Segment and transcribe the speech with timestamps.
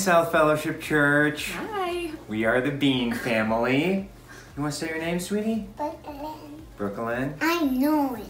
[0.00, 1.50] Good morning, South Fellowship Church.
[1.50, 2.10] Hi.
[2.26, 4.08] We are the Bean family.
[4.56, 5.68] You want to say your name, sweetie?
[5.76, 6.62] Brooklyn.
[6.78, 7.34] Brooklyn.
[7.42, 8.24] I know it.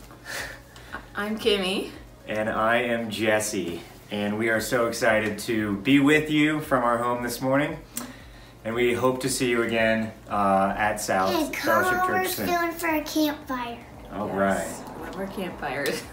[1.15, 1.91] I'm Kimmy.
[2.27, 3.83] And I am Jesse.
[4.11, 7.79] And we are so excited to be with you from our home this morning.
[8.65, 12.49] And we hope to see you again uh, at South Hey, Fellowship over Church soon.
[12.49, 13.79] soon for a campfire.
[14.13, 14.99] All Yes, right.
[14.99, 16.03] One of our campfires.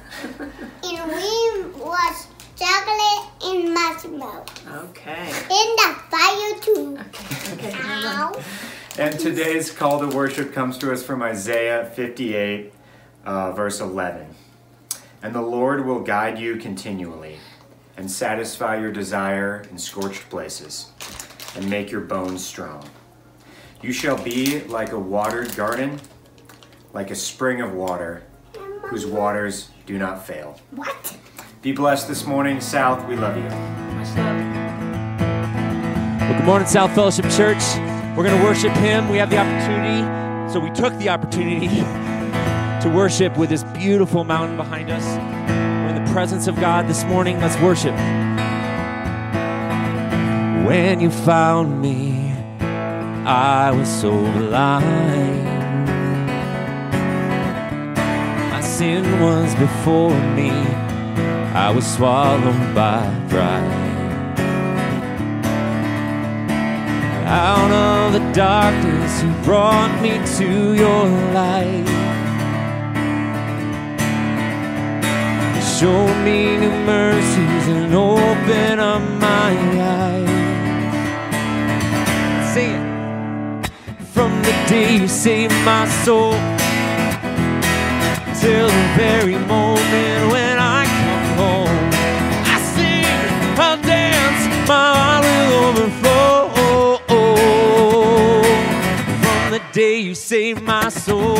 [0.83, 2.25] And we watch
[2.57, 4.45] chocolate and marshmallow.
[4.85, 5.27] okay.
[5.27, 6.97] In the fire too.
[7.07, 7.53] Okay.
[7.53, 7.77] Okay.
[7.83, 8.41] Ow.
[8.99, 12.73] And today's call to worship comes to us from Isaiah 58,
[13.25, 14.25] uh, verse 11.
[15.21, 17.37] And the Lord will guide you continually
[17.95, 20.89] and satisfy your desire in scorched places
[21.55, 22.89] and make your bones strong.
[23.83, 25.99] You shall be like a watered garden,
[26.91, 28.23] like a spring of water
[28.81, 30.59] whose waters do not fail.
[30.71, 31.17] What?
[31.67, 33.05] Be blessed this morning, South.
[33.09, 33.43] We love you.
[36.23, 37.61] Well, good morning, South Fellowship Church.
[38.15, 39.09] We're going to worship Him.
[39.09, 41.67] We have the opportunity, so we took the opportunity
[42.83, 45.03] to worship with this beautiful mountain behind us.
[45.03, 47.37] We're in the presence of God this morning.
[47.41, 47.95] Let's worship.
[50.65, 52.31] When you found me,
[53.25, 55.43] I was so blind.
[58.51, 60.51] My sin was before me,
[61.59, 63.97] I was swallowed by pride.
[67.25, 71.87] Out of the darkness, you brought me to your light.
[75.55, 79.51] You showed me new mercies and opened up my
[79.97, 80.29] eyes.
[82.53, 83.69] Sing it.
[84.13, 86.33] From the day you saved my soul
[88.39, 90.06] till the very moment
[100.37, 101.35] saved my soul.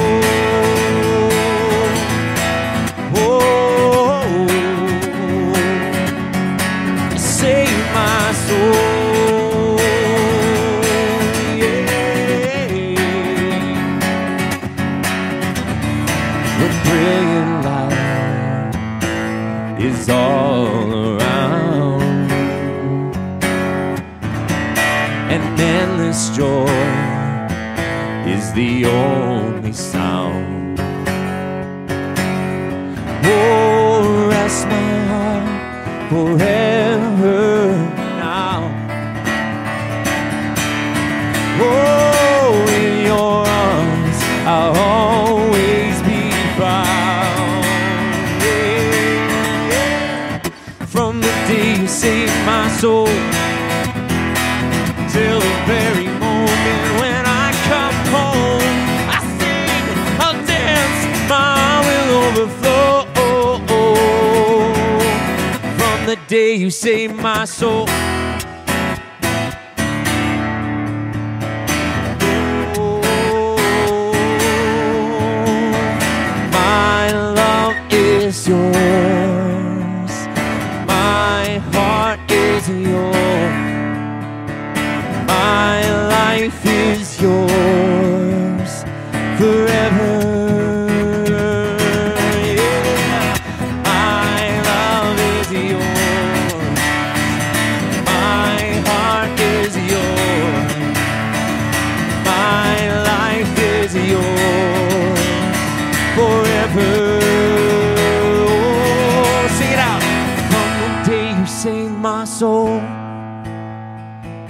[66.67, 67.86] You saved my soul.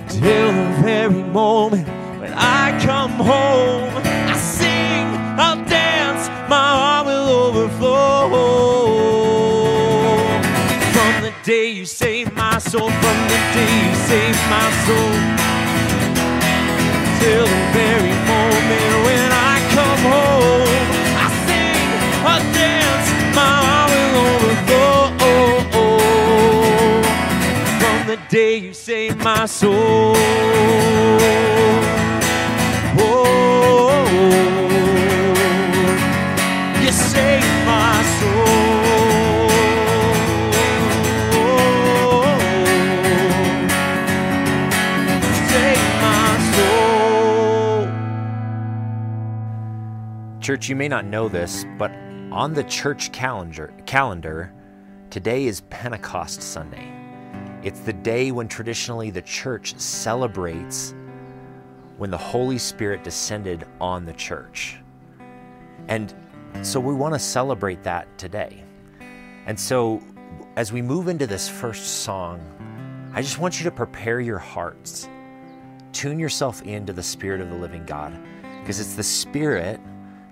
[0.09, 1.87] Till the very moment
[2.19, 3.91] when I come home.
[4.05, 5.07] I sing,
[5.39, 8.29] I'll dance, my heart will overflow.
[10.93, 15.13] From the day you saved my soul, from the day you saved my soul,
[17.19, 18.16] till the very
[28.29, 30.13] day you saved my soul.
[32.99, 34.05] Oh,
[36.81, 39.47] you saved my soul.
[45.47, 47.87] Saved my soul.
[50.41, 51.91] Church, you may not know this, but
[52.31, 54.51] on the church calendar, calendar
[55.09, 56.96] today is Pentecost Sunday.
[57.63, 60.93] It's the day when traditionally the church celebrates
[61.97, 64.77] when the Holy Spirit descended on the church.
[65.87, 66.13] And
[66.61, 68.63] so we want to celebrate that today.
[69.47, 70.01] And so
[70.55, 72.41] as we move into this first song,
[73.13, 75.09] I just want you to prepare your hearts.
[75.91, 78.19] Tune yourself into the Spirit of the living God,
[78.59, 79.79] because it's the Spirit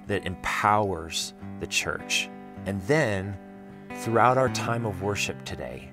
[0.06, 2.30] that empowers the church.
[2.68, 3.38] And then,
[4.02, 5.92] throughout our time of worship today,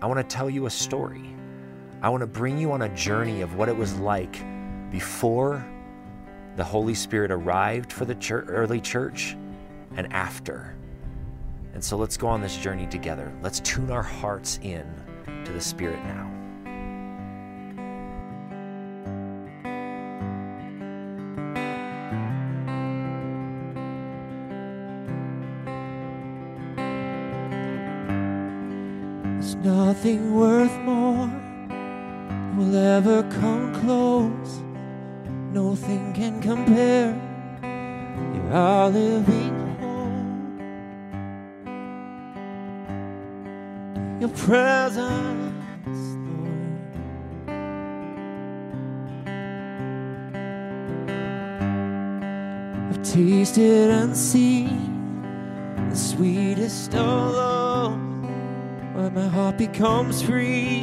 [0.00, 1.34] I want to tell you a story.
[2.02, 4.38] I want to bring you on a journey of what it was like
[4.90, 5.64] before
[6.56, 9.36] the Holy Spirit arrived for the church, early church
[9.96, 10.74] and after.
[11.74, 13.32] And so let's go on this journey together.
[13.42, 14.86] Let's tune our hearts in
[15.44, 16.35] to the Spirit now.
[29.62, 31.30] Nothing worth more
[32.56, 34.60] will ever come close.
[35.52, 37.14] Nothing can compare.
[38.34, 40.10] You're our living hope.
[44.20, 46.76] Your presence, Lord.
[52.90, 55.22] I've tasted and seen
[55.90, 57.55] the sweetest of love
[59.16, 60.82] my heart becomes free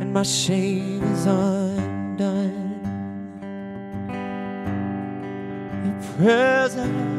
[0.00, 2.78] and my shame is undone.
[5.82, 7.11] Your presence,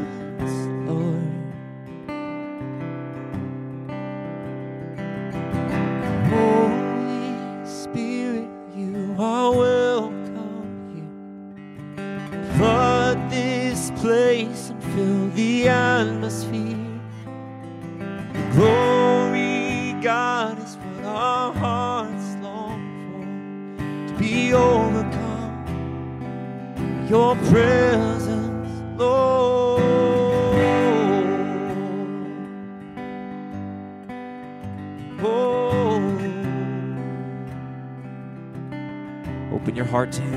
[40.04, 40.33] heart to Him.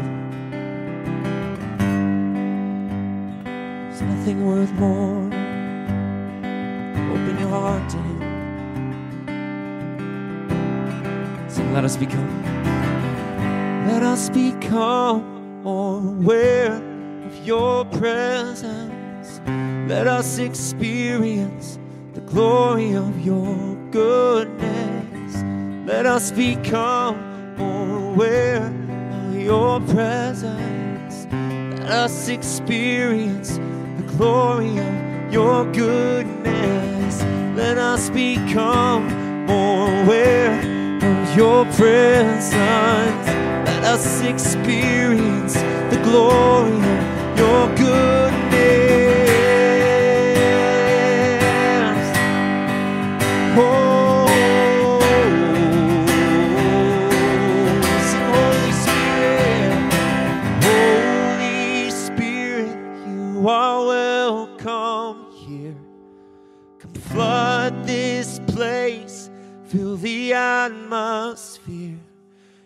[69.77, 71.99] Fill the atmosphere.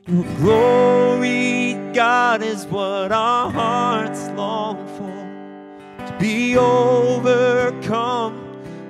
[0.07, 6.05] Your glory, God, is what our hearts long for.
[6.05, 8.35] To be overcome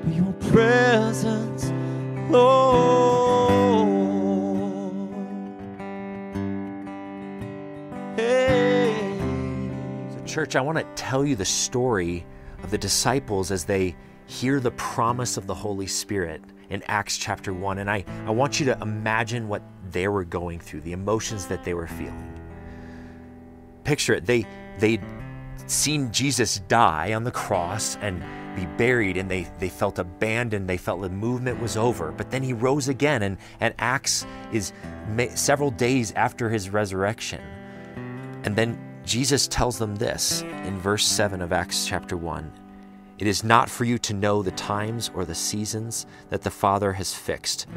[0.03, 1.71] by your presence,
[2.29, 3.89] Lord.
[8.17, 8.93] Hey.
[10.13, 12.23] So, church, I want to tell you the story
[12.61, 13.95] of the disciples as they
[14.27, 17.77] hear the promise of the Holy Spirit in Acts chapter 1.
[17.77, 19.61] And I, I want you to imagine what
[19.91, 22.39] they were going through, the emotions that they were feeling.
[23.83, 24.25] Picture it.
[24.25, 24.47] They,
[24.79, 25.03] they'd
[25.67, 28.23] seen Jesus die on the cross and
[28.55, 30.67] be buried, and they, they felt abandoned.
[30.67, 32.11] They felt the movement was over.
[32.11, 34.73] But then he rose again, and, and Acts is
[35.35, 37.41] several days after his resurrection.
[38.43, 42.60] And then Jesus tells them this in verse 7 of Acts chapter 1
[43.21, 46.91] It is not for you to know the times or the seasons that the Father
[46.93, 47.67] has fixed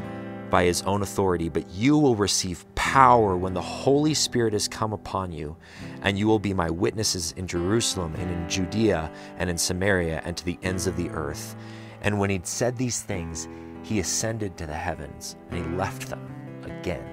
[0.49, 4.91] by his own authority, but you will receive power when the Holy Spirit has come
[4.91, 5.55] upon you,
[6.01, 10.35] and you will be my witnesses in Jerusalem and in Judea and in Samaria and
[10.35, 11.55] to the ends of the earth.
[12.01, 13.47] And when he'd said these things,
[13.83, 16.27] he ascended to the heavens and he left them
[16.63, 17.05] again.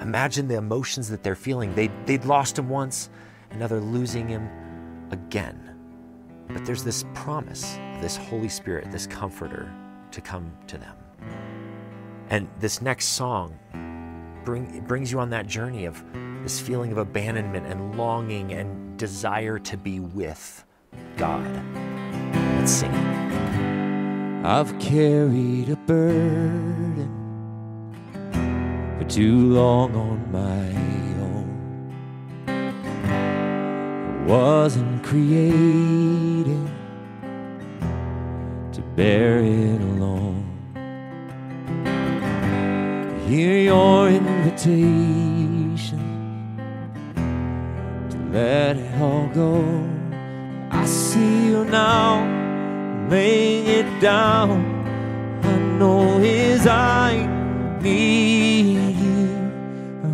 [0.00, 1.76] Imagine the emotions that they're feeling.
[1.76, 3.08] They, they'd lost him once,
[3.52, 4.50] and now they're losing him
[5.12, 5.71] again.
[6.52, 9.72] But there's this promise this Holy Spirit, this comforter,
[10.10, 10.96] to come to them.
[12.30, 13.58] And this next song
[14.44, 16.02] bring, brings you on that journey of
[16.42, 20.64] this feeling of abandonment and longing and desire to be with
[21.16, 21.48] God.
[22.56, 24.44] Let's sing it.
[24.44, 27.08] I've carried a burden
[28.98, 31.11] for too long on my
[34.26, 36.68] wasn't created
[38.72, 40.44] to bear it alone.
[43.26, 45.98] Hear your invitation
[48.10, 49.64] to let it all go.
[50.70, 52.22] I see you now
[53.08, 54.64] laying it down.
[55.42, 57.26] I know his I
[57.80, 59.28] need you.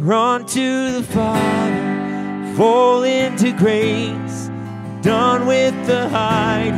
[0.01, 1.68] Run to the Father,
[2.59, 4.51] fall into grace.
[5.01, 6.73] Done with the the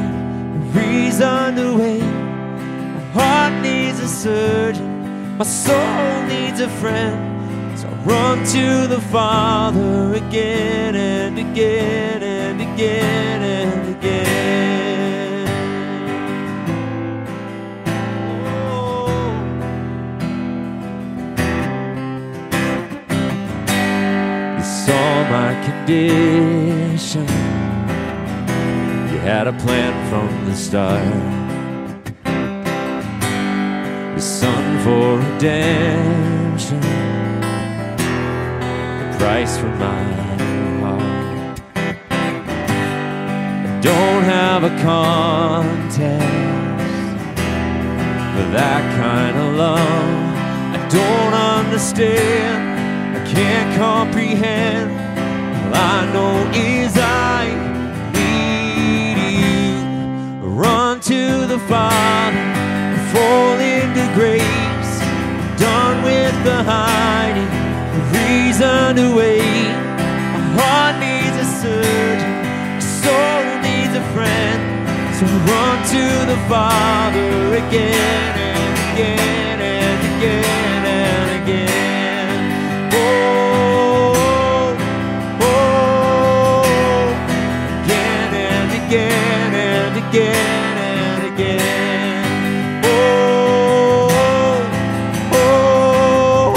[0.79, 2.03] reason wait.
[2.03, 7.79] My heart needs a surgeon, my soul needs a friend.
[7.79, 15.00] So I run to the Father again and again and again and again.
[25.91, 25.97] You
[29.27, 31.05] had a plan from the start.
[34.13, 36.81] Your son for redemption.
[39.01, 40.03] The price for my
[40.81, 41.61] heart.
[43.67, 46.25] I don't have a contest
[48.37, 49.81] for that kind of love.
[50.77, 55.00] I don't understand, I can't comprehend.
[55.73, 57.47] I know is I
[58.15, 60.49] need you.
[60.49, 62.45] Run to the Father,
[63.13, 64.93] fall into grace.
[65.61, 67.51] Done with the hiding,
[67.95, 69.75] the reason wait.
[70.35, 72.35] My heart needs a surgeon,
[72.77, 74.61] my soul needs a friend.
[75.17, 77.31] So run to the Father
[77.63, 82.31] again and again and again and again.
[82.95, 83.50] Oh,
[90.11, 92.85] again and again.
[92.85, 94.09] Oh,
[95.33, 96.53] oh,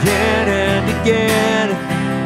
[0.00, 1.68] again and again.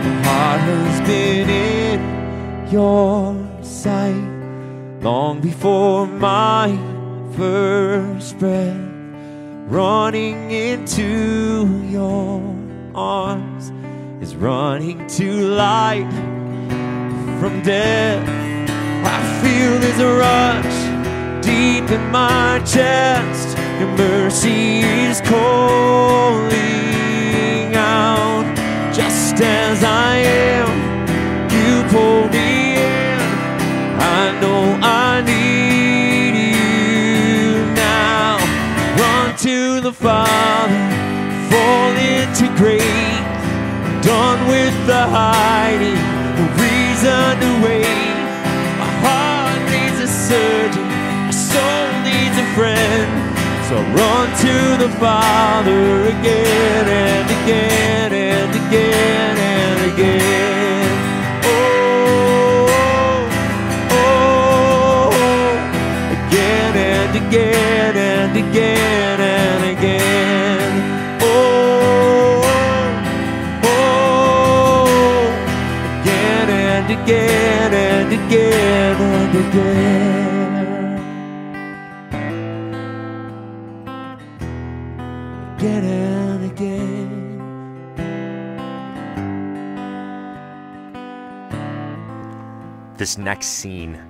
[0.04, 6.78] My heart has been in your sight long before my
[7.35, 8.76] first breath,
[9.66, 12.42] running into your
[12.95, 13.73] arms
[14.21, 16.12] is running to life
[17.40, 18.41] from death.
[19.04, 20.78] I feel a rush
[21.44, 23.56] deep in my chest.
[23.78, 26.61] Your mercy is calling
[27.76, 28.44] out,
[28.92, 30.68] just as I am.
[31.50, 33.21] You pull me in.
[34.00, 38.38] I know I need you now.
[38.99, 40.82] Run to the Father,
[41.50, 43.21] fall into grace.
[44.02, 46.02] Done with the hiding,
[46.37, 47.41] no reason
[51.52, 53.09] soul needs a friend.
[53.68, 60.90] So run to the Father again and again and again and again.
[61.44, 62.66] Oh,
[63.90, 65.11] oh,
[66.16, 70.73] again and again and again and again.
[71.23, 72.42] Oh,
[73.64, 74.87] oh,
[76.00, 79.52] again and again and again and again.
[79.52, 80.22] Again
[93.02, 94.00] This next scene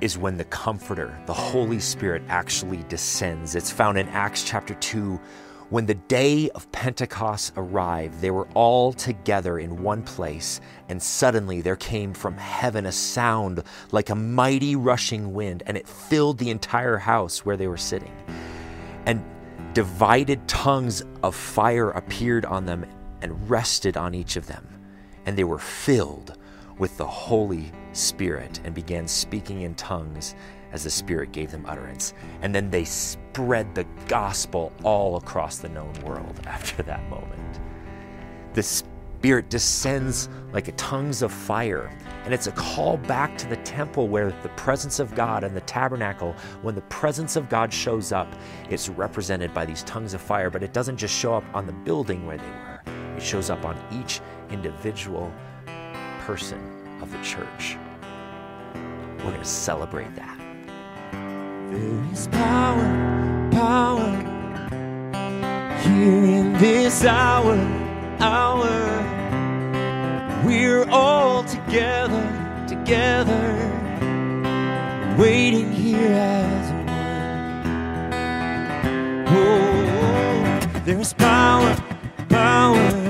[0.00, 3.54] is when the Comforter, the Holy Spirit, actually descends.
[3.54, 5.20] It's found in Acts chapter 2.
[5.70, 11.60] When the day of Pentecost arrived, they were all together in one place, and suddenly
[11.60, 16.50] there came from heaven a sound like a mighty rushing wind, and it filled the
[16.50, 18.12] entire house where they were sitting.
[19.06, 19.24] And
[19.72, 22.86] divided tongues of fire appeared on them
[23.22, 24.66] and rested on each of them.
[25.26, 26.36] And they were filled
[26.78, 30.34] with the Holy Spirit and began speaking in tongues
[30.72, 32.12] as the Spirit gave them utterance.
[32.42, 37.60] And then they spread the gospel all across the known world after that moment.
[38.52, 41.90] The Spirit descends like tongues of fire.
[42.24, 45.62] And it's a call back to the temple where the presence of God and the
[45.62, 48.28] tabernacle, when the presence of God shows up,
[48.68, 50.50] it's represented by these tongues of fire.
[50.50, 52.80] But it doesn't just show up on the building where they were,
[53.16, 55.32] it shows up on each individual
[56.26, 56.60] person
[57.00, 57.78] of the church.
[59.18, 60.36] We're going to celebrate that.
[61.70, 64.10] There is power, power
[65.82, 67.56] here in this hour,
[68.18, 68.66] hour.
[70.44, 73.46] We're all together, together,
[75.16, 76.88] waiting here as one.
[79.28, 81.76] Oh, there's power,
[82.28, 83.05] power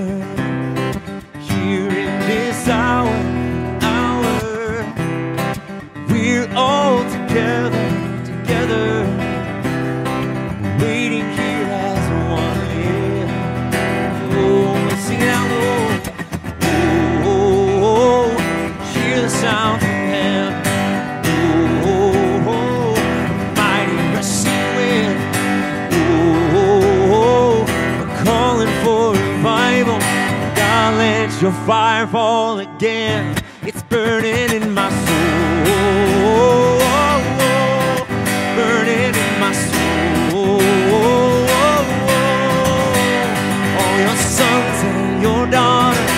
[31.37, 33.37] Let your fire fall again.
[33.61, 36.79] It's burning in my soul.
[38.57, 40.63] Burning in my soul.
[43.77, 46.11] All your sons and your daughters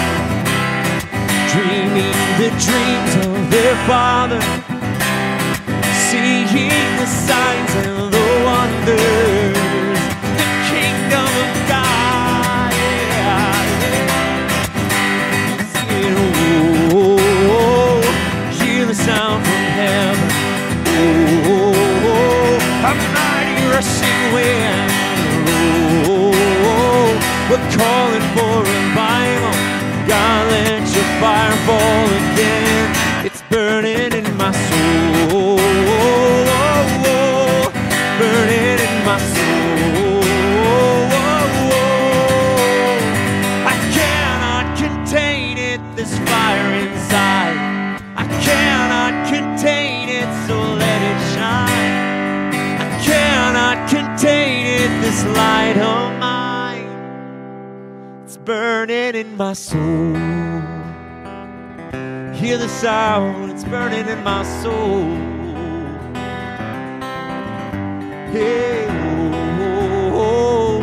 [1.51, 4.39] dreaming the dreams of their father,
[27.51, 29.55] we're calling for revival.
[30.07, 32.78] God, let your fire fall again.
[59.39, 60.15] My soul.
[62.35, 65.05] Hear the sound, it's burning in my soul.
[68.33, 70.83] Hey, oh, oh,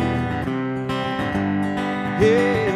[2.18, 2.70] Hey,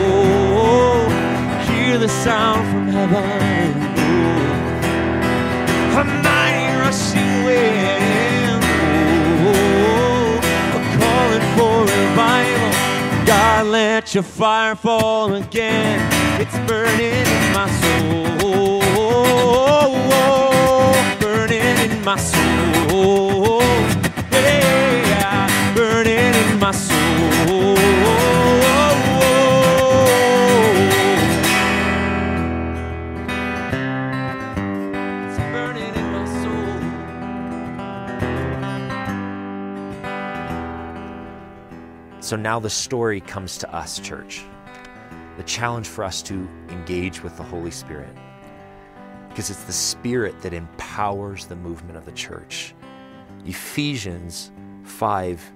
[0.00, 1.08] oh,
[1.68, 3.43] hear the sound from heaven.
[14.14, 15.98] Let your fire fall again.
[16.40, 18.78] It's burning in my soul.
[21.18, 23.63] Burning in my soul.
[42.24, 44.44] So now the story comes to us, church.
[45.36, 48.16] The challenge for us to engage with the Holy Spirit.
[49.28, 52.74] Because it's the Spirit that empowers the movement of the church.
[53.44, 54.52] Ephesians
[54.84, 55.52] 5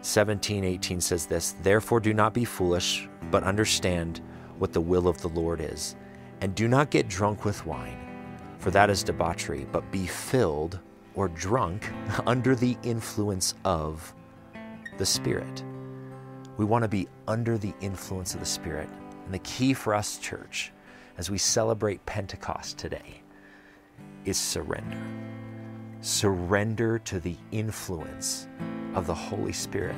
[0.00, 4.20] 17, 18 says this Therefore, do not be foolish, but understand
[4.58, 5.94] what the will of the Lord is.
[6.40, 8.00] And do not get drunk with wine,
[8.58, 10.80] for that is debauchery, but be filled
[11.14, 11.88] or drunk
[12.26, 14.12] under the influence of
[14.98, 15.64] the Spirit.
[16.56, 18.88] We want to be under the influence of the Spirit.
[19.24, 20.72] And the key for us, church,
[21.16, 23.22] as we celebrate Pentecost today,
[24.24, 25.00] is surrender.
[26.00, 28.48] Surrender to the influence
[28.94, 29.96] of the Holy Spirit.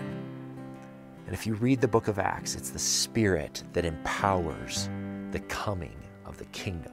[1.26, 4.90] And if you read the book of Acts, it's the Spirit that empowers
[5.30, 6.92] the coming of the kingdom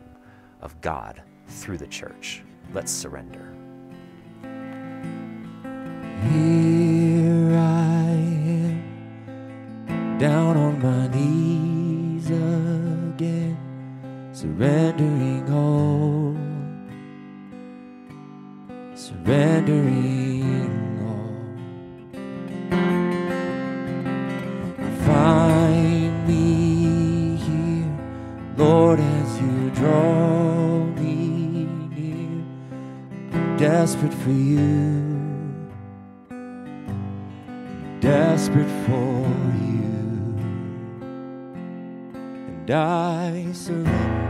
[0.62, 2.44] of God through the church.
[2.74, 3.57] Let's surrender.
[10.20, 13.58] Down on my knees again,
[14.34, 16.36] surrendering all,
[18.96, 20.44] surrendering
[21.06, 21.36] all.
[25.06, 27.98] Find me here,
[28.58, 32.44] Lord, as you draw me near,
[33.58, 35.08] desperate for you.
[38.00, 39.28] desperate for
[39.66, 39.77] you,
[42.70, 44.27] and I surrender.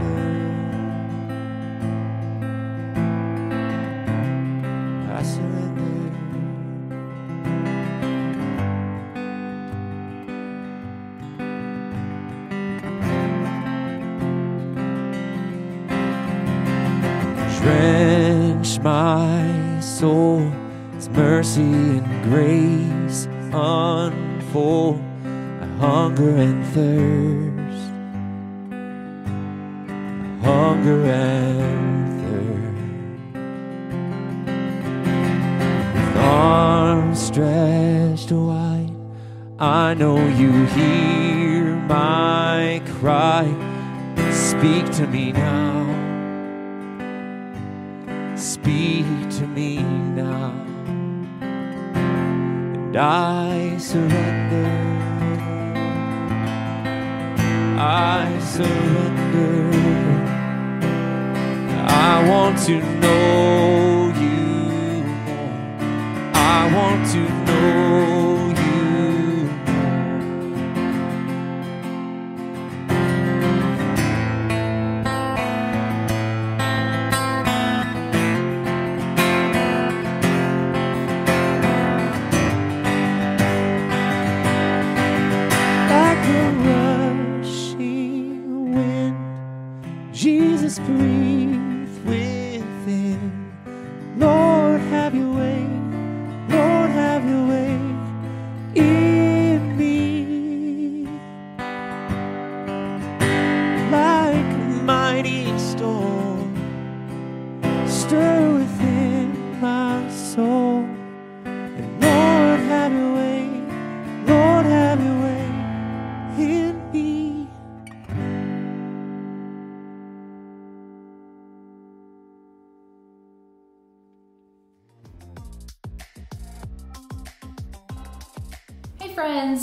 [40.38, 43.44] You hear my cry.
[44.30, 45.86] Speak to me now.
[48.36, 49.06] Speak
[49.38, 50.52] to me now,
[51.40, 54.70] and I surrender.
[57.76, 59.70] I surrender.
[61.88, 63.47] I want to know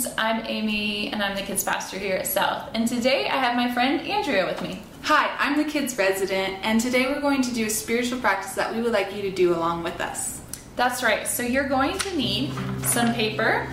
[0.06, 2.70] friends, I'm Amy and I'm the kids pastor here at South.
[2.74, 4.82] And today I have my friend Andrea with me.
[5.04, 8.74] Hi, I'm the kids resident, and today we're going to do a spiritual practice that
[8.74, 10.42] we would like you to do along with us.
[10.76, 11.28] That's right.
[11.28, 12.52] So you're going to need
[12.84, 13.68] some paper,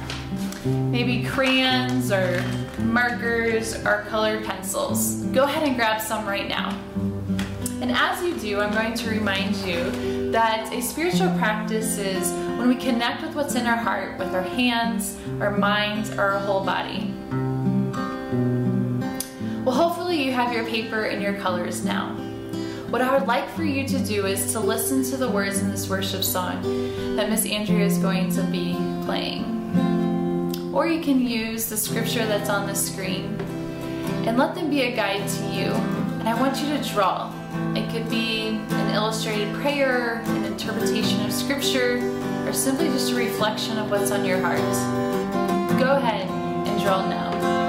[0.65, 2.43] maybe crayons or
[2.81, 5.23] markers or colored pencils.
[5.33, 6.79] Go ahead and grab some right now.
[7.81, 12.69] And as you do, I'm going to remind you that a spiritual practice is when
[12.69, 16.65] we connect with what's in our heart with our hands, our minds, or our whole
[16.65, 17.13] body.
[19.65, 22.15] Well, hopefully, you have your paper and your colors now.
[22.91, 25.71] What I would like for you to do is to listen to the words in
[25.71, 26.63] this worship song
[27.17, 28.75] that Miss Andrea is going to be
[29.05, 29.51] playing.
[30.75, 33.41] Or you can use the scripture that's on the screen
[34.27, 35.73] and let them be a guide to you.
[36.21, 37.33] And I want you to draw.
[37.75, 41.99] It could be an illustrated prayer, an interpretation of scripture,
[42.47, 45.12] or simply just a reflection of what's on your heart.
[45.83, 46.29] Go ahead
[46.69, 47.62] and draw now.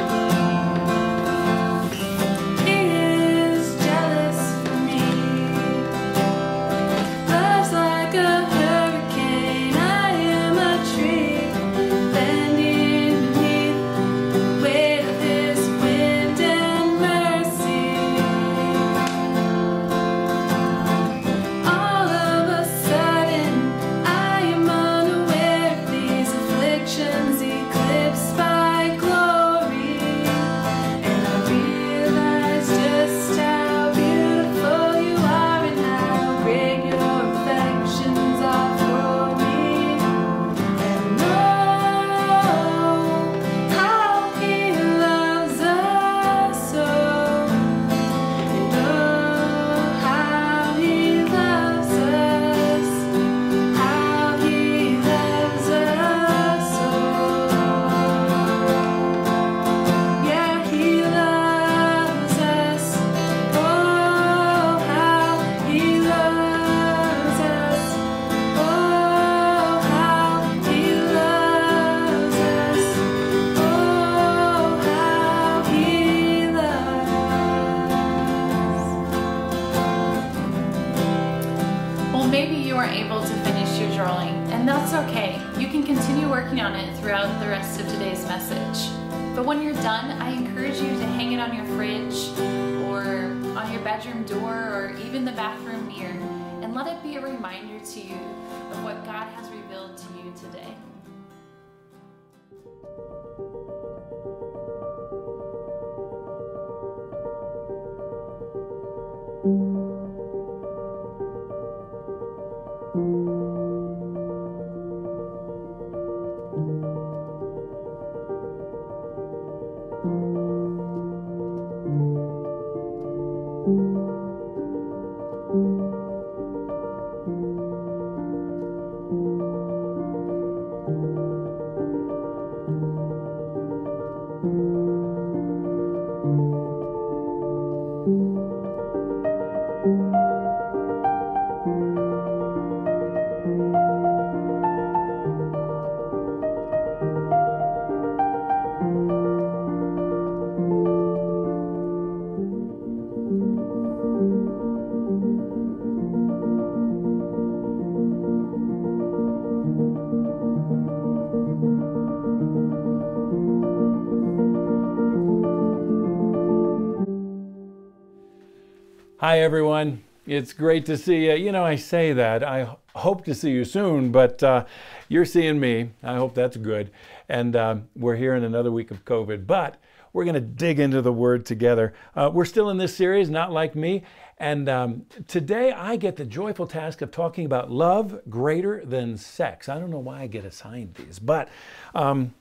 [169.23, 170.03] Hi, everyone.
[170.27, 171.35] It's great to see you.
[171.35, 172.43] You know, I say that.
[172.43, 174.65] I hope to see you soon, but uh,
[175.07, 175.91] you're seeing me.
[176.03, 176.91] I hope that's good.
[177.29, 179.77] And uh, we're here in another week of COVID, but
[180.11, 181.93] we're going to dig into the Word together.
[182.17, 184.03] Uh, we're still in this series, Not Like Me.
[184.39, 189.69] And um, today I get the joyful task of talking about love greater than sex.
[189.69, 191.47] I don't know why I get assigned these, but
[191.95, 192.33] um,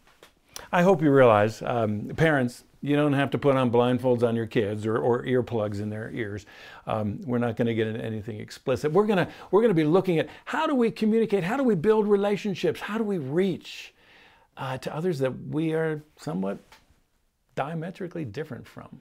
[0.73, 4.47] I hope you realize, um, parents, you don't have to put on blindfolds on your
[4.47, 6.47] kids or, or earplugs in their ears.
[6.87, 8.93] Um, we're not going to get into anything explicit.
[8.93, 11.63] We're going to we're going to be looking at how do we communicate, how do
[11.63, 13.95] we build relationships, how do we reach
[14.57, 16.59] uh, to others that we are somewhat
[17.55, 19.01] diametrically different from.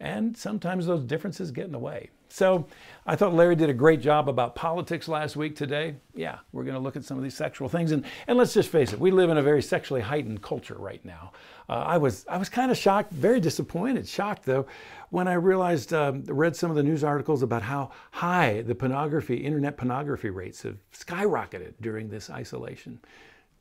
[0.00, 2.10] And sometimes those differences get in the way.
[2.28, 2.66] So
[3.06, 5.54] I thought Larry did a great job about politics last week.
[5.54, 7.92] Today, yeah, we're going to look at some of these sexual things.
[7.92, 11.04] And, and let's just face it, we live in a very sexually heightened culture right
[11.04, 11.32] now.
[11.72, 14.66] Uh, I was, I was kind of shocked, very disappointed, shocked though,
[15.08, 19.36] when I realized, um, read some of the news articles about how high the pornography,
[19.36, 23.00] internet pornography rates have skyrocketed during this isolation.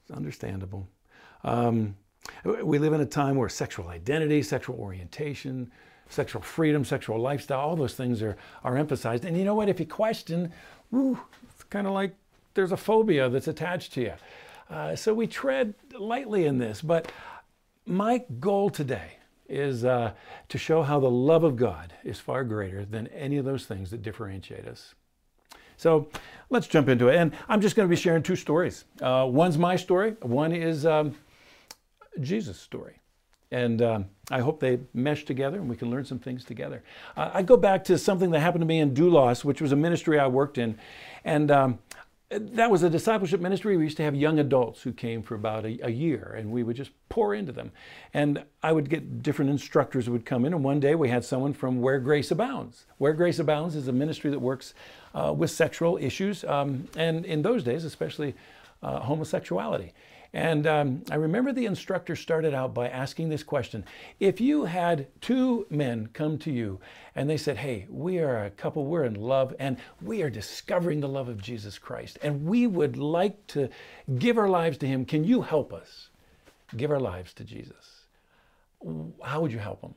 [0.02, 0.90] It's understandable.
[1.46, 1.96] Um,
[2.44, 5.72] we live in a time where sexual identity, sexual orientation,
[6.10, 9.24] sexual freedom, sexual lifestyle, all those things are, are emphasized.
[9.24, 9.70] And you know what?
[9.70, 10.52] If you question,
[10.94, 11.18] ooh,
[11.50, 12.14] it's kind of like
[12.56, 14.14] there's a phobia that's attached to you.
[14.70, 16.82] Uh, so we tread lightly in this.
[16.82, 17.12] But
[17.86, 19.18] my goal today
[19.48, 20.14] is uh,
[20.50, 23.92] to show how the love of God is far greater than any of those things
[23.92, 24.96] that differentiate us.
[25.76, 26.08] So
[26.50, 27.16] let's jump into it.
[27.16, 28.86] And I'm just going to be sharing two stories.
[29.02, 31.16] Uh, one's my story, one is um,
[32.20, 32.96] Jesus' story.
[33.54, 36.84] And um, I hope they mesh together and we can learn some things together.
[37.18, 39.76] Uh, I go back to something that happened to me in Doulos, which was a
[39.76, 40.78] ministry I worked in.
[41.26, 41.80] And um,
[42.32, 43.76] that was a discipleship ministry.
[43.76, 46.64] We used to have young adults who came for about a, a, year, and we
[46.64, 47.72] would just pour into them.
[48.14, 50.54] And I would get different instructors who would come in.
[50.54, 52.86] And one day we had someone from Where Grace Abounds.
[53.00, 54.74] Where Grace Abounds is a ministry that works
[55.14, 58.34] uh, with sexual issues, um, and in those days, especially
[58.82, 59.92] uh, homosexuality.
[60.34, 63.84] And um, I remember the instructor started out by asking this question
[64.20, 66.80] If you had two men come to you
[67.16, 71.02] and they said, Hey, we are a couple, we're in love, and we are discovering
[71.02, 73.70] the love of Jesus Christ, and we would like to
[74.18, 76.10] give our lives to Him, can you help us
[76.78, 78.06] give our lives to Jesus?
[79.22, 79.96] How would you help them?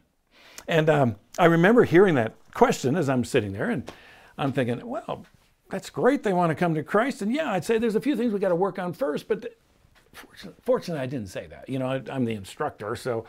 [0.66, 3.90] And um, I remember hearing that question as I'm sitting there, and
[4.37, 5.27] I'm thinking, well,
[5.70, 6.23] that's great.
[6.23, 7.23] They want to come to Christ.
[7.23, 9.57] And yeah, I'd say there's a few things we got to work on first, but
[10.62, 11.68] Fortunately, I didn't say that.
[11.68, 13.24] You know, I, I'm the instructor, so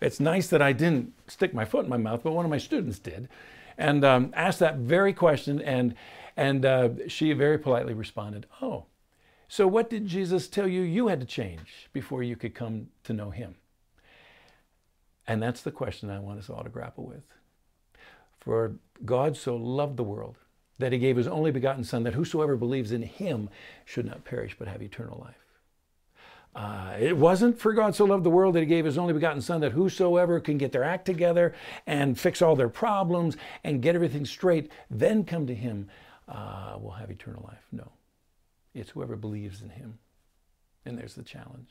[0.00, 2.58] it's nice that I didn't stick my foot in my mouth, but one of my
[2.58, 3.28] students did,
[3.76, 5.94] and um, asked that very question, and
[6.36, 8.86] and uh, she very politely responded, "Oh,
[9.48, 13.12] so what did Jesus tell you you had to change before you could come to
[13.12, 13.56] know Him?"
[15.26, 17.24] And that's the question I want us all to grapple with.
[18.40, 18.72] For
[19.04, 20.36] God so loved the world
[20.78, 23.50] that He gave His only begotten Son, that whosoever believes in Him
[23.84, 25.44] should not perish but have eternal life.
[26.54, 29.40] Uh, it wasn't for God so loved the world that he gave his only begotten
[29.40, 31.54] Son that whosoever can get their act together
[31.86, 35.88] and fix all their problems and get everything straight, then come to him,
[36.28, 37.64] uh, will have eternal life.
[37.70, 37.92] No.
[38.74, 39.98] It's whoever believes in him.
[40.84, 41.70] And there's the challenge.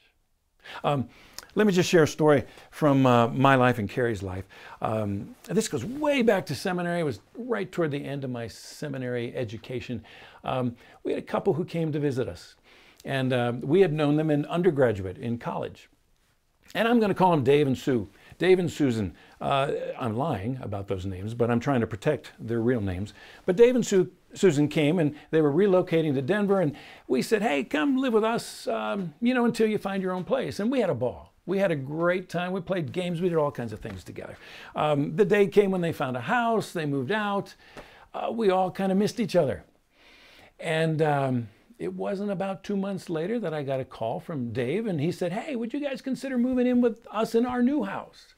[0.83, 1.09] Um,
[1.55, 4.45] let me just share a story from uh, my life and Carrie's life.
[4.81, 6.99] Um, this goes way back to seminary.
[6.99, 10.03] It was right toward the end of my seminary education.
[10.43, 12.55] Um, we had a couple who came to visit us.
[13.05, 15.89] And uh, we had known them in undergraduate, in college.
[16.75, 18.09] And I'm going to call them Dave and Sue.
[18.37, 19.15] Dave and Susan.
[19.41, 23.13] Uh, I'm lying about those names, but I'm trying to protect their real names.
[23.45, 26.61] But Dave and Sue, Susan came and they were relocating to Denver.
[26.61, 26.75] And
[27.07, 30.23] we said, hey, come live with us, um, you know, until you find your own
[30.23, 30.59] place.
[30.59, 31.33] And we had a ball.
[31.45, 32.51] We had a great time.
[32.51, 33.21] We played games.
[33.21, 34.37] We did all kinds of things together.
[34.75, 36.71] Um, the day came when they found a house.
[36.71, 37.55] They moved out.
[38.13, 39.63] uh, we all kind of missed each other.
[40.59, 41.47] And um,
[41.79, 45.13] it wasn't about two months later that I got a call from Dave, and he
[45.13, 48.35] said, Hey, would you guys consider moving in with us in our new house?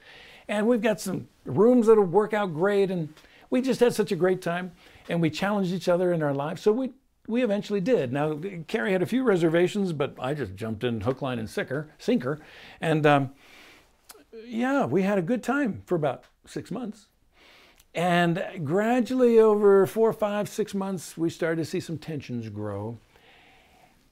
[0.47, 2.91] And we've got some rooms that'll work out great.
[2.91, 3.13] And
[3.49, 4.73] we just had such a great time,
[5.10, 6.62] and we challenged each other in our lives.
[6.62, 6.91] So we
[7.27, 8.13] we eventually did.
[8.13, 11.89] Now, Carrie had a few reservations, but I just jumped in hook, line, and sinker,
[11.97, 12.39] sinker.
[12.80, 13.32] And um,
[14.45, 17.08] yeah, we had a good time for about six months.
[17.93, 22.97] And gradually, over four, five, six months, we started to see some tensions grow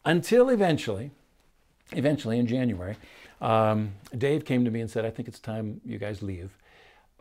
[0.10, 1.12] until eventually,
[1.92, 2.96] eventually in January,
[3.42, 6.58] um, Dave came to me and said, I think it's time you guys leave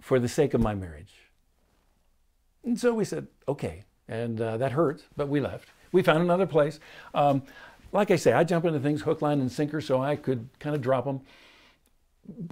[0.01, 1.13] for the sake of my marriage.
[2.65, 3.85] And so we said, okay.
[4.09, 5.69] And uh, that hurt, but we left.
[5.93, 6.81] We found another place.
[7.15, 7.43] Um,
[7.93, 10.75] like I say, I jump into things hook, line, and sinker so I could kind
[10.75, 11.21] of drop them.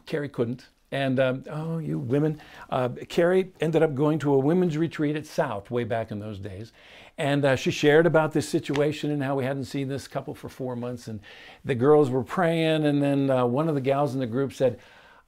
[0.05, 0.67] Carrie couldn't.
[0.93, 2.41] And um, oh, you women.
[2.71, 6.39] Uh, Carrie ended up going to a women's retreat at South way back in those
[6.39, 6.73] days.
[7.19, 10.49] And uh, she shared about this situation and how we hadn't seen this couple for
[10.49, 11.09] four months.
[11.09, 11.21] And
[11.65, 12.85] the girls were praying.
[12.85, 14.79] And then uh, one of the gals in the group said,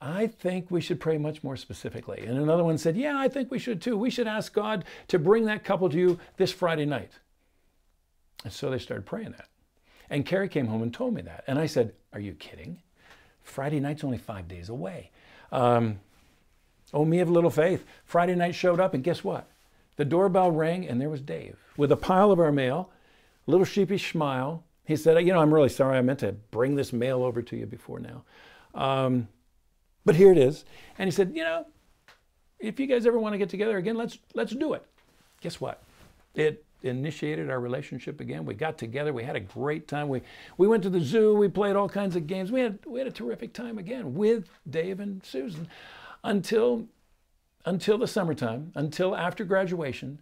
[0.01, 2.23] I think we should pray much more specifically.
[2.25, 3.97] And another one said, Yeah, I think we should too.
[3.97, 7.11] We should ask God to bring that couple to you this Friday night.
[8.43, 9.49] And so they started praying that.
[10.09, 11.43] And Carrie came home and told me that.
[11.47, 12.81] And I said, Are you kidding?
[13.43, 15.09] Friday night's only five days away.
[15.51, 15.99] Um,
[16.93, 17.83] oh, me of little faith.
[18.05, 19.49] Friday night showed up, and guess what?
[19.97, 22.91] The doorbell rang, and there was Dave with a pile of our mail,
[23.47, 24.65] little sheepish smile.
[24.83, 25.97] He said, You know, I'm really sorry.
[25.97, 28.23] I meant to bring this mail over to you before now.
[28.75, 29.29] Um,
[30.05, 30.65] but here it is.
[30.97, 31.65] And he said, You know,
[32.59, 34.85] if you guys ever want to get together again, let's, let's do it.
[35.39, 35.81] Guess what?
[36.35, 38.45] It initiated our relationship again.
[38.45, 39.13] We got together.
[39.13, 40.09] We had a great time.
[40.09, 40.21] We,
[40.57, 41.33] we went to the zoo.
[41.33, 42.51] We played all kinds of games.
[42.51, 45.69] We had, we had a terrific time again with Dave and Susan
[46.25, 46.87] until,
[47.65, 50.19] until the summertime, until after graduation.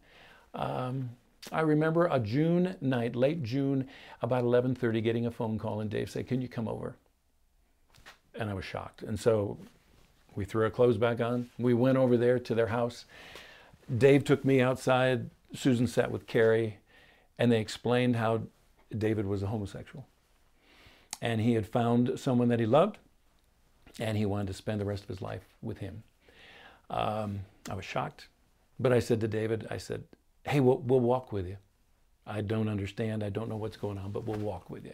[0.54, 1.10] Um,
[1.52, 3.88] I remember a June night, late June,
[4.21, 6.95] about 11:30, getting a phone call, and Dave said, "Can you come over?"
[8.36, 9.02] And I was shocked.
[9.04, 9.58] And so
[10.36, 11.50] we threw our clothes back on.
[11.58, 13.06] We went over there to their house.
[13.97, 16.78] Dave took me outside Susan sat with Carrie,
[17.39, 18.43] and they explained how
[18.95, 20.06] David was a homosexual.
[21.21, 22.97] And he had found someone that he loved,
[24.00, 26.04] and he wanted to spend the rest of his life with him.
[26.89, 28.28] Um, I was shocked,
[28.80, 30.04] but I said to David, I said,
[30.47, 31.57] hey, we'll, we'll walk with you.
[32.25, 33.23] I don't understand.
[33.23, 34.93] I don't know what's going on, but we'll walk with you.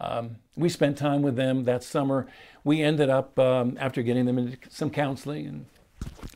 [0.00, 2.26] Um, we spent time with them that summer.
[2.64, 5.66] We ended up, um, after getting them into some counseling and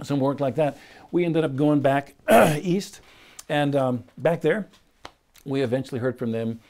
[0.07, 0.77] some work like that,
[1.11, 2.15] we ended up going back
[2.61, 3.01] east
[3.49, 4.69] and um, back there,
[5.45, 6.61] we eventually heard from them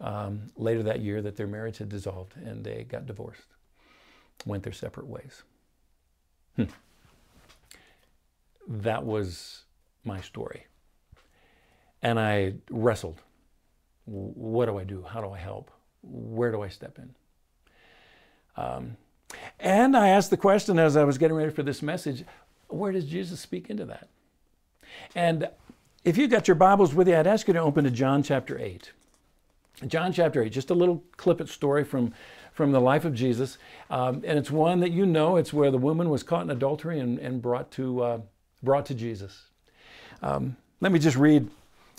[0.00, 3.46] um, later that year that their marriage had dissolved and they got divorced,
[4.46, 5.42] went their separate ways.
[6.56, 6.64] Hmm.
[8.68, 9.64] That was
[10.04, 10.64] my story.
[12.02, 13.20] And I wrestled.
[14.06, 15.04] What do I do?
[15.08, 15.70] How do I help?
[16.02, 17.14] Where do I step in?
[18.56, 18.96] Um,
[19.58, 22.24] and I asked the question as I was getting ready for this message
[22.68, 24.08] where does Jesus speak into that?
[25.14, 25.48] And
[26.04, 28.58] if you've got your Bibles with you, I'd ask you to open to John chapter
[28.58, 28.92] 8.
[29.86, 32.12] John chapter 8, just a little clip of story from,
[32.52, 33.58] from the life of Jesus.
[33.90, 35.36] Um, and it's one that you know.
[35.36, 38.20] It's where the woman was caught in adultery and, and brought, to, uh,
[38.62, 39.46] brought to Jesus.
[40.22, 41.48] Um, let me just read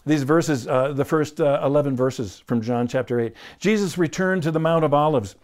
[0.05, 3.33] these verses, uh, the first uh, 11 verses from John chapter 8.
[3.59, 5.35] Jesus returned to the Mount of Olives,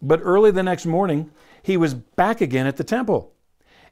[0.00, 1.30] but early the next morning,
[1.62, 3.32] he was back again at the temple.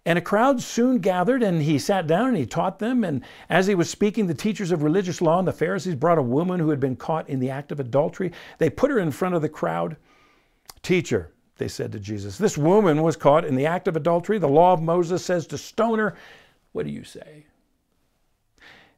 [0.06, 3.04] And a crowd soon gathered, and he sat down and he taught them.
[3.04, 6.22] And as he was speaking, the teachers of religious law and the Pharisees brought a
[6.22, 8.32] woman who had been caught in the act of adultery.
[8.58, 9.96] They put her in front of the crowd.
[10.82, 14.38] Teacher, they said to Jesus, this woman was caught in the act of adultery.
[14.38, 16.14] The law of Moses says to stone her.
[16.72, 17.46] What do you say?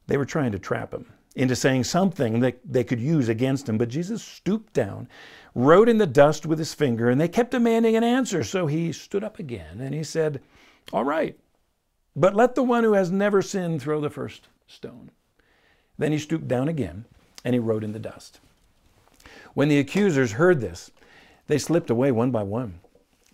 [0.07, 1.05] They were trying to trap him
[1.37, 3.77] into saying something that they could use against him.
[3.77, 5.07] But Jesus stooped down,
[5.53, 8.43] wrote in the dust with his finger, and they kept demanding an answer.
[8.43, 10.41] So he stood up again and he said,
[10.91, 11.37] all right.
[12.15, 15.11] But let the one who has never sinned throw the first stone.
[15.99, 17.05] Then he stooped down again
[17.45, 18.39] and he wrote in the dust.
[19.53, 20.89] When the accusers heard this,
[21.45, 22.79] they slipped away one by one,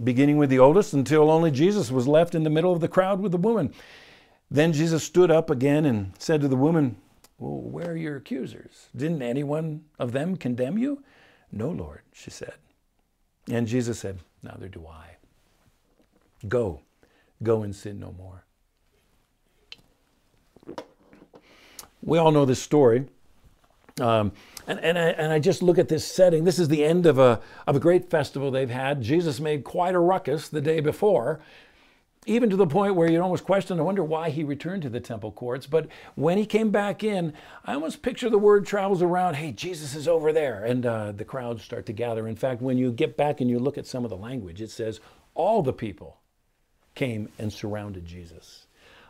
[0.04, 3.22] beginning with the oldest until only Jesus was left in the middle of the crowd
[3.22, 3.74] with the woman.
[4.52, 6.98] Then Jesus stood up again and said to the woman,
[7.44, 8.88] Well, where are your accusers?
[8.96, 11.04] Didn't anyone of them condemn you?
[11.52, 12.54] No, Lord, she said.
[13.52, 15.18] And Jesus said, Neither do I.
[16.48, 16.80] Go
[17.44, 18.46] Go and sin no more.
[22.02, 23.08] We all know this story.
[24.00, 24.32] Um,
[24.66, 26.46] and, and, I, and I just look at this setting.
[26.46, 29.02] This is the end of a, of a great festival they've had.
[29.02, 31.42] Jesus made quite a ruckus the day before.
[32.26, 35.00] Even to the point where you'd almost question, I wonder why he returned to the
[35.00, 35.68] temple courts.
[35.68, 37.34] But when he came back in,
[37.66, 40.64] I almost picture the word travels around, hey, Jesus is over there.
[40.64, 42.28] And uh, the crowds start to gather.
[42.28, 44.72] In fact, when you get back and you look at some of the language, it
[44.72, 45.00] says,
[45.36, 46.20] all the people
[46.96, 48.68] came and surrounded Jesus.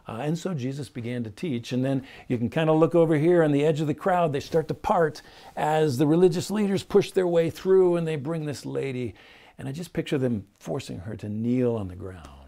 [0.07, 1.71] Uh, and so Jesus began to teach.
[1.71, 4.33] And then you can kind of look over here on the edge of the crowd.
[4.33, 5.21] They start to part
[5.55, 9.15] as the religious leaders push their way through and they bring this lady.
[9.57, 12.42] And I just picture them forcing her to kneel on the ground.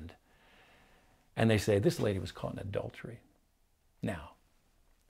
[1.37, 3.19] And they say, This lady was caught in adultery.
[4.01, 4.31] Now,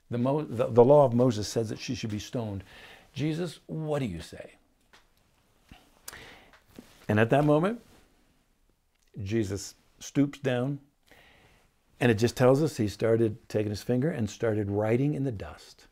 [0.10, 2.64] the, Mo- the, the law of Moses says that she should be stoned.
[3.14, 4.54] Jesus, what do you say?
[7.08, 7.82] And at that moment,
[9.24, 10.80] Jesus stoops down,
[12.00, 15.32] and it just tells us he started taking his finger and started writing in the
[15.32, 15.88] dust.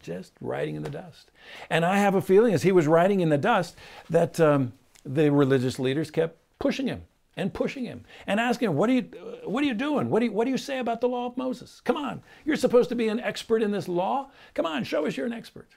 [0.00, 1.30] Just writing in the dust.
[1.70, 3.76] And I have a feeling as he was writing in the dust
[4.10, 4.72] that um,
[5.04, 7.02] the religious leaders kept pushing him
[7.36, 9.02] and pushing him and asking him, what are you,
[9.44, 10.10] what are you doing?
[10.10, 11.80] What do you, what do you say about the law of Moses?
[11.84, 14.30] Come on, you're supposed to be an expert in this law.
[14.54, 15.68] Come on, show us you're an expert.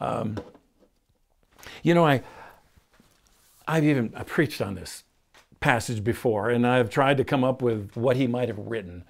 [0.00, 0.38] Um,
[1.82, 2.22] you know, I,
[3.66, 5.04] I've even I preached on this
[5.60, 9.04] passage before, and I've tried to come up with what he might have written,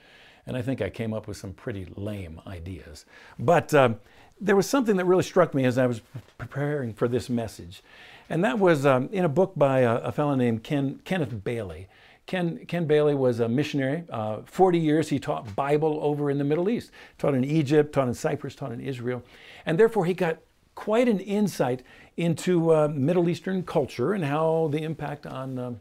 [0.47, 3.07] and I think I came up with some pretty lame ideas.
[3.39, 4.01] But um,
[4.41, 6.01] there was something that really struck me as I was
[6.39, 7.83] preparing for this message,
[8.29, 11.89] and that was um, in a book by a, a fellow named Ken, Kenneth Bailey.
[12.27, 14.05] Ken, Ken Bailey was a missionary.
[14.09, 18.07] Uh, 40 years he taught Bible over in the Middle East, taught in Egypt, taught
[18.07, 19.25] in Cyprus, taught in Israel.
[19.67, 20.39] And therefore he got
[20.77, 21.83] quite an insight
[22.17, 25.81] into uh, Middle Eastern culture and how the impact on, um,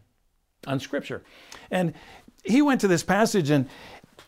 [0.65, 1.21] on Scripture.
[1.69, 1.93] And
[2.43, 3.69] he went to this passage and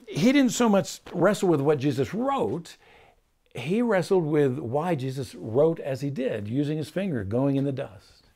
[0.07, 2.77] he didn't so much wrestle with what Jesus wrote,
[3.53, 7.71] he wrestled with why Jesus wrote as he did, using his finger, going in the
[7.71, 8.27] dust.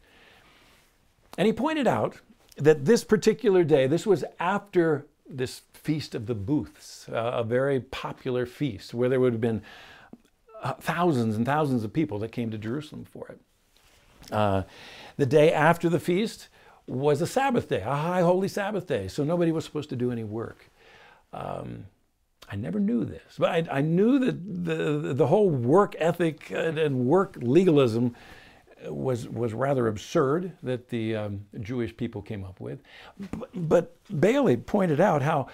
[1.38, 2.20] And he pointed out
[2.58, 7.80] that this particular day, this was after this Feast of the Booths, uh, a very
[7.80, 9.62] popular feast where there would have been
[10.64, 13.40] uh, thousands and thousands of people that came to Jerusalem for it.
[14.32, 14.64] Uh,
[15.18, 16.48] the day after the feast
[16.88, 20.12] was a Sabbath day, a high holy Sabbath day, so nobody was supposed to do
[20.12, 20.70] any work.
[21.34, 21.86] Um,
[22.50, 27.06] I never knew this, but I, I, knew that the, the whole work ethic and
[27.06, 28.16] work legalism
[28.88, 32.80] was, was rather absurd that the um, Jewish people came up with.
[33.32, 35.48] But, but Bailey pointed out how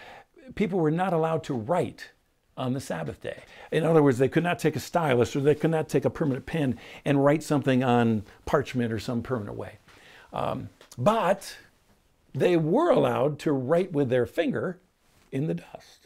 [0.56, 2.10] people were not allowed to write
[2.58, 3.44] on the Sabbath day.
[3.72, 6.10] In other words, they could not take a stylus or they could not take a
[6.10, 9.78] permanent pen and write something on parchment or some permanent way.
[10.34, 11.58] Um, but
[12.34, 14.80] they were allowed to write with their finger
[15.32, 16.01] in the dust.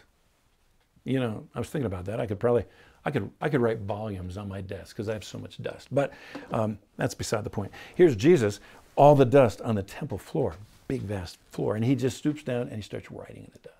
[1.05, 2.19] You know, I was thinking about that.
[2.19, 2.65] I could probably,
[3.05, 5.87] I could, I could write volumes on my desk because I have so much dust.
[5.91, 6.11] But
[6.51, 7.71] um, that's beside the point.
[7.93, 8.59] Here's Jesus,
[8.95, 10.55] all the dust on the temple floor,
[10.87, 13.75] big vast floor, and he just stoops down and he starts writing in the dust.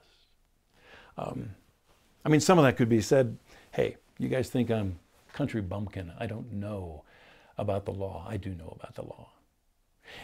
[1.18, 1.50] Um,
[2.24, 3.38] I mean, some of that could be said.
[3.72, 5.00] Hey, you guys think I'm
[5.34, 6.12] country bumpkin?
[6.20, 7.04] I don't know
[7.58, 8.26] about the law.
[8.28, 9.30] I do know about the law.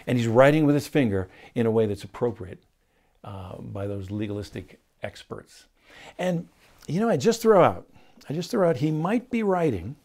[0.06, 2.60] And he's writing with his finger in a way that's appropriate
[3.24, 5.66] uh, by those legalistic experts.
[6.18, 6.48] And
[6.88, 7.88] you know, I just throw out,
[8.30, 9.96] I just throw out, he might be writing,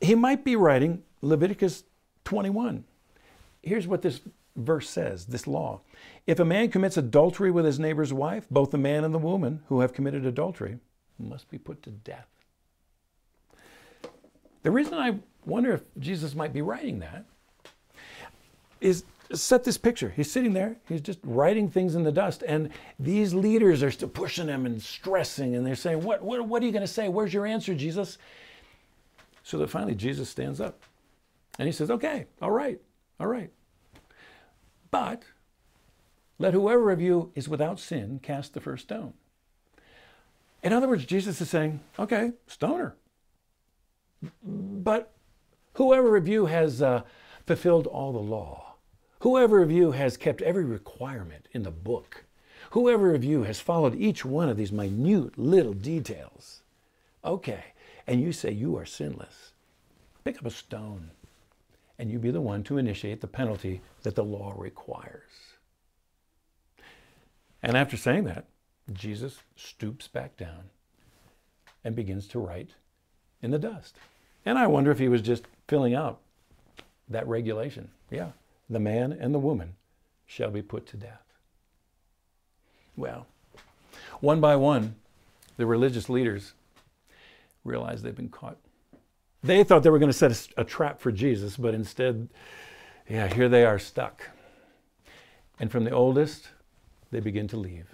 [0.00, 1.84] he might be writing Leviticus
[2.24, 2.84] 21.
[3.62, 4.20] Here's what this
[4.56, 5.80] verse says, this law.
[6.26, 9.62] If a man commits adultery with his neighbor's wife, both the man and the woman
[9.68, 10.78] who have committed adultery
[11.18, 12.28] must be put to death.
[14.62, 17.24] The reason I wonder if Jesus might be writing that
[18.80, 19.04] is
[19.34, 20.12] set this picture.
[20.14, 24.08] He's sitting there, he's just writing things in the dust, and these leaders are still
[24.08, 27.08] pushing him and stressing, and they're saying, What, what, what are you going to say?
[27.08, 28.18] Where's your answer, Jesus?
[29.42, 30.82] So that finally Jesus stands up
[31.58, 32.80] and he says, Okay, all right,
[33.18, 33.50] all right.
[34.90, 35.24] But
[36.38, 39.14] let whoever of you is without sin cast the first stone.
[40.62, 42.96] In other words, Jesus is saying, Okay, stoner.
[44.42, 45.12] But
[45.74, 47.02] whoever of you has uh,
[47.46, 48.71] fulfilled all the law,
[49.22, 52.24] Whoever of you has kept every requirement in the book,
[52.70, 56.62] whoever of you has followed each one of these minute little details,
[57.24, 57.66] okay,
[58.04, 59.52] and you say you are sinless,
[60.24, 61.12] pick up a stone
[62.00, 65.54] and you be the one to initiate the penalty that the law requires.
[67.62, 68.46] And after saying that,
[68.92, 70.64] Jesus stoops back down
[71.84, 72.70] and begins to write
[73.40, 73.94] in the dust.
[74.44, 76.18] And I wonder if he was just filling out
[77.08, 77.88] that regulation.
[78.10, 78.32] Yeah,
[78.68, 79.74] the man and the woman
[80.26, 81.22] shall be put to death.
[82.96, 83.26] Well,
[84.20, 84.96] one by one,
[85.56, 86.52] the religious leaders
[87.64, 88.56] realized they've been caught.
[89.42, 92.28] They thought they were going to set a, a, trap for Jesus, but instead,
[93.08, 94.30] yeah, here they are stuck.
[95.58, 96.48] And from the oldest,
[97.10, 97.86] they begin to leave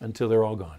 [0.00, 0.78] until they're all gone.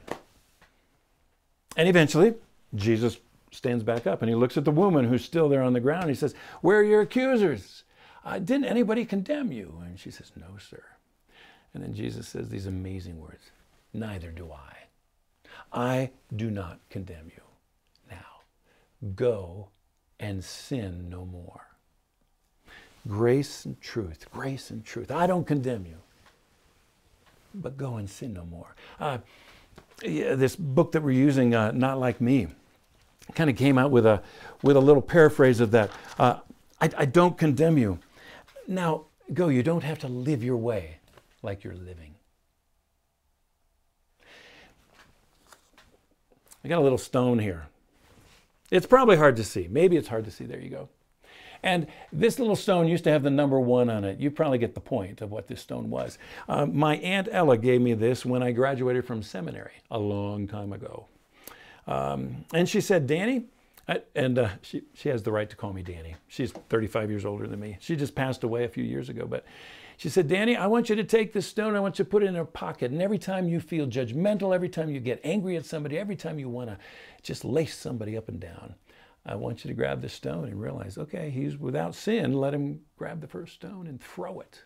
[1.76, 2.36] And eventually,
[2.76, 3.18] Jesus
[3.52, 6.10] stands back up and he looks at the woman who's still there on the ground.
[6.10, 7.84] He says, Where are your accusers?
[8.28, 9.82] Uh, didn't anybody condemn you?
[9.86, 10.84] And she says, No, sir.
[11.74, 13.52] And then Jesus says these amazing words
[13.94, 14.74] Neither do I.
[15.72, 17.42] I do not condemn you.
[18.12, 18.42] Now,
[19.16, 19.70] go
[20.20, 21.62] and sin no more.
[23.08, 25.10] Grace and truth, grace and truth.
[25.10, 25.98] I don't condemn you,
[27.56, 28.76] but go and sin no more.
[29.00, 29.20] Uh,
[30.04, 32.48] yeah, this book that we're using, uh, Not Like Me,
[33.36, 34.22] kind of came out with a,
[34.64, 35.90] with a little paraphrase of that.
[36.20, 36.40] Uh,
[36.82, 38.00] I, I don't condemn you.
[38.68, 40.98] Now, go, you don't have to live your way
[41.42, 42.16] like you're living.
[46.64, 47.68] I got a little stone here.
[48.70, 49.68] It's probably hard to see.
[49.70, 50.44] Maybe it's hard to see.
[50.44, 50.90] There you go.
[51.64, 54.20] And this little stone used to have the number one on it.
[54.20, 56.18] You probably get the point of what this stone was.
[56.48, 60.74] Uh, my Aunt Ella gave me this when I graduated from seminary a long time
[60.74, 61.08] ago.
[61.88, 63.46] Um, and she said, Danny,
[63.88, 66.16] I, and uh, she, she has the right to call me Danny.
[66.28, 67.78] She's 35 years older than me.
[67.80, 69.26] She just passed away a few years ago.
[69.26, 69.46] But
[69.96, 72.22] she said, Danny, I want you to take this stone, I want you to put
[72.22, 72.92] it in a pocket.
[72.92, 76.38] And every time you feel judgmental, every time you get angry at somebody, every time
[76.38, 76.78] you want to
[77.24, 78.76] just lace somebody up and down,
[79.26, 82.34] I want you to grab the stone and realize, okay, he's without sin.
[82.34, 84.64] Let him grab the first stone and throw it.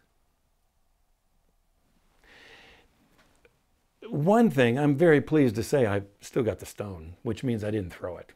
[4.09, 7.71] One thing I'm very pleased to say, I've still got the stone, which means I
[7.71, 8.33] didn't throw it.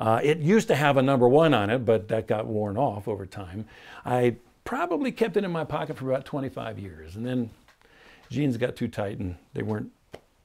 [0.00, 3.06] Uh, it used to have a number one on it, but that got worn off
[3.06, 3.66] over time.
[4.04, 7.50] I probably kept it in my pocket for about 25 years, and then
[8.30, 9.92] jeans got too tight and they weren't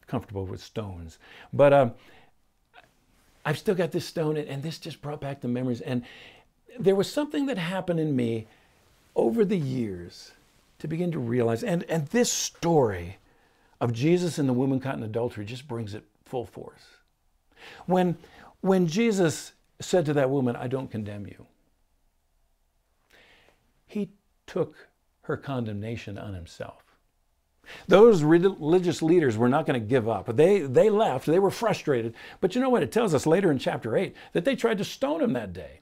[0.08, 1.18] comfortable with stones.
[1.54, 1.90] But uh,
[3.46, 5.82] I've still got this stone, and this just brought back the memories.
[5.82, 6.04] And
[6.78, 8.48] there was something that happened in me
[9.16, 10.32] over the years
[10.80, 13.18] to begin to realize, and, and this story
[13.80, 16.82] of Jesus and the woman caught in adultery just brings it full force.
[17.86, 18.18] When,
[18.66, 21.46] when Jesus said to that woman, I don't condemn you,
[23.86, 24.10] he
[24.48, 24.88] took
[25.22, 26.82] her condemnation on himself.
[27.88, 30.36] Those religious leaders were not going to give up.
[30.36, 31.28] They, they left.
[31.28, 32.16] They were frustrated.
[32.42, 32.82] But you know what?
[32.82, 35.82] It tells us later in chapter 8 that they tried to stone him that day.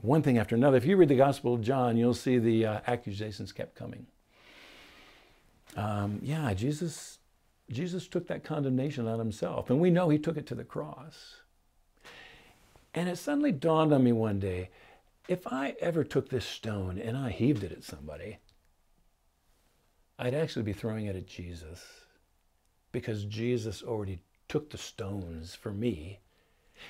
[0.00, 0.76] One thing after another.
[0.76, 4.06] If you read the Gospel of John, you'll see the uh, accusations kept coming.
[5.76, 7.18] Um, yeah, Jesus,
[7.70, 9.70] Jesus took that condemnation on himself.
[9.70, 11.41] And we know he took it to the cross.
[12.94, 14.70] And it suddenly dawned on me one day
[15.28, 18.38] if I ever took this stone and I heaved it at somebody,
[20.18, 21.82] I'd actually be throwing it at Jesus
[22.90, 26.20] because Jesus already took the stones for me.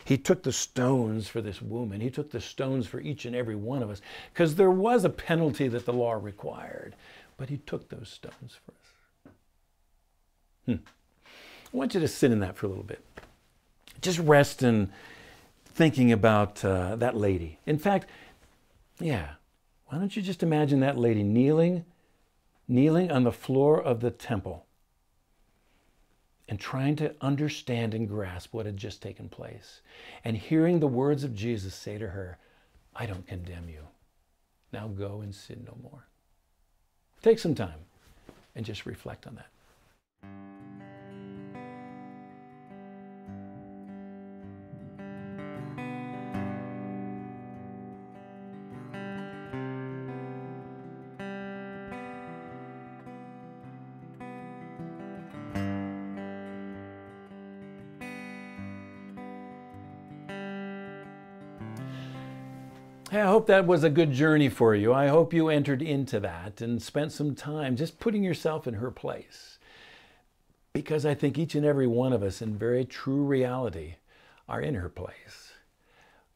[0.05, 2.01] He took the stones for this woman.
[2.01, 4.01] He took the stones for each and every one of us
[4.33, 6.97] because there was a penalty that the law required,
[7.37, 9.33] but He took those stones for us.
[10.67, 10.85] Hmm.
[11.73, 13.05] I want you to sit in that for a little bit.
[14.01, 14.91] Just rest in
[15.75, 17.59] thinking about uh, that lady.
[17.66, 18.07] In fact,
[19.01, 19.35] yeah,
[19.87, 21.85] why don't you just imagine that lady kneeling
[22.68, 24.64] kneeling on the floor of the temple
[26.49, 29.81] and trying to understand and grasp what had just taken place,
[30.25, 32.37] and hearing the words of Jesus say to her,
[32.95, 33.87] I don't condemn you.
[34.73, 36.07] Now go and sin no more.
[37.23, 37.87] Take some time
[38.55, 40.62] and just reflect on that.
[63.43, 64.95] Hope that was a good journey for you.
[64.95, 68.93] I hope you entered into that and spent some time just putting yourself in her
[68.93, 69.59] place.
[70.72, 73.97] Because I think each and every one of us, in very true reality,
[74.49, 75.55] are in her place.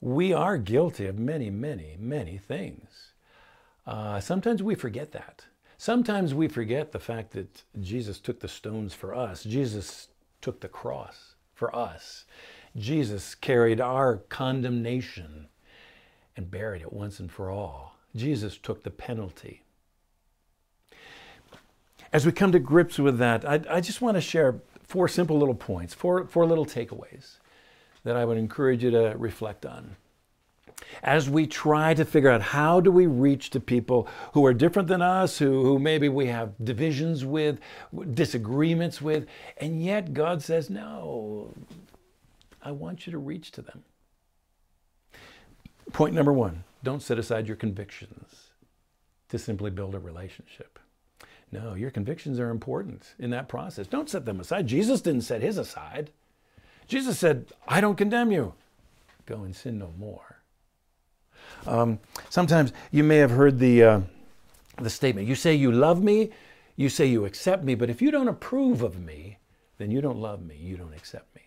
[0.00, 3.12] We are guilty of many, many, many things.
[3.86, 5.44] Uh, sometimes we forget that.
[5.78, 10.08] Sometimes we forget the fact that Jesus took the stones for us, Jesus
[10.40, 12.24] took the cross for us,
[12.74, 15.46] Jesus carried our condemnation
[16.36, 17.96] and buried it once and for all.
[18.14, 19.62] Jesus took the penalty.
[22.12, 25.38] As we come to grips with that, I, I just want to share four simple
[25.38, 27.38] little points, four, four little takeaways
[28.04, 29.96] that I would encourage you to reflect on.
[31.02, 34.88] As we try to figure out how do we reach to people who are different
[34.88, 37.58] than us, who, who maybe we have divisions with,
[38.14, 39.26] disagreements with,
[39.56, 41.52] and yet God says, no,
[42.62, 43.82] I want you to reach to them.
[45.96, 48.50] Point number one don't set aside your convictions.
[49.30, 50.78] to simply build a relationship.
[51.50, 53.86] No, your convictions are important in that process.
[53.86, 54.66] Don't set them aside.
[54.66, 56.10] Jesus didn't set his aside.
[56.86, 58.52] Jesus said, I don't condemn you.
[59.24, 60.42] Go and sin no more.
[61.66, 64.00] Um, sometimes you may have heard the, uh,
[64.76, 66.30] the statement you say you love me,
[66.76, 69.38] you say you accept me, but if you don't approve of me,
[69.78, 71.42] then you don't love me, you don't accept me.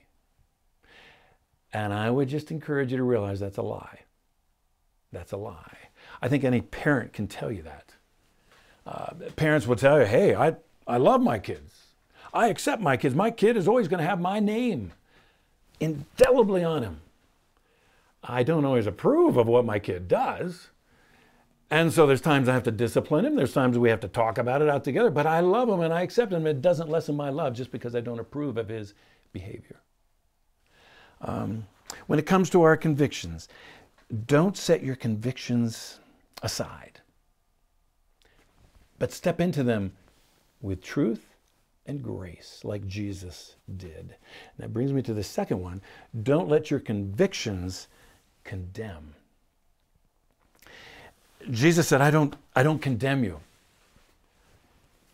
[1.71, 3.99] And I would just encourage you to realize that's a lie.
[5.11, 5.77] That's a lie.
[6.21, 7.93] I think any parent can tell you that.
[8.85, 10.55] Uh, parents will tell you, hey, I,
[10.87, 11.73] I love my kids.
[12.33, 13.15] I accept my kids.
[13.15, 14.91] My kid is always going to have my name
[15.79, 17.01] indelibly on him.
[18.23, 20.69] I don't always approve of what my kid does.
[21.71, 23.35] And so there's times I have to discipline him.
[23.35, 25.11] There's times we have to talk about it out together.
[25.11, 26.47] But I love him and I accept him.
[26.47, 28.93] It doesn't lessen my love just because I don't approve of his
[29.31, 29.79] behavior.
[31.21, 31.67] Um,
[32.07, 33.47] when it comes to our convictions,
[34.25, 35.99] don't set your convictions
[36.41, 37.01] aside,
[38.97, 39.93] but step into them
[40.61, 41.35] with truth
[41.85, 43.99] and grace, like Jesus did.
[43.99, 45.81] And that brings me to the second one
[46.23, 47.87] don't let your convictions
[48.43, 49.15] condemn.
[51.51, 53.39] Jesus said, I don't, I don't condemn you.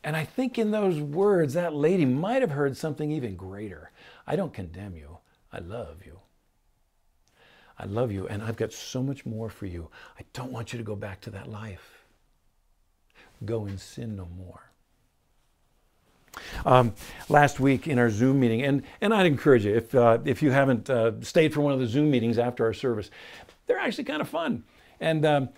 [0.04, 3.92] And I think in those words, that lady might have heard something even greater.
[4.28, 5.18] I don't condemn you.
[5.52, 6.20] I love you.
[7.78, 9.90] I love you, and I've got so much more for you.
[10.18, 12.06] I don't want you to go back to that life.
[13.44, 14.62] Go and sin no more.
[16.66, 16.94] Um,
[17.30, 20.52] last week in our Zoom meeting, and, and I'd encourage you, if, uh, if you
[20.52, 23.10] haven't uh, stayed for one of the Zoom meetings after our service,
[23.68, 24.64] they're actually kind of fun.
[25.00, 25.50] And um,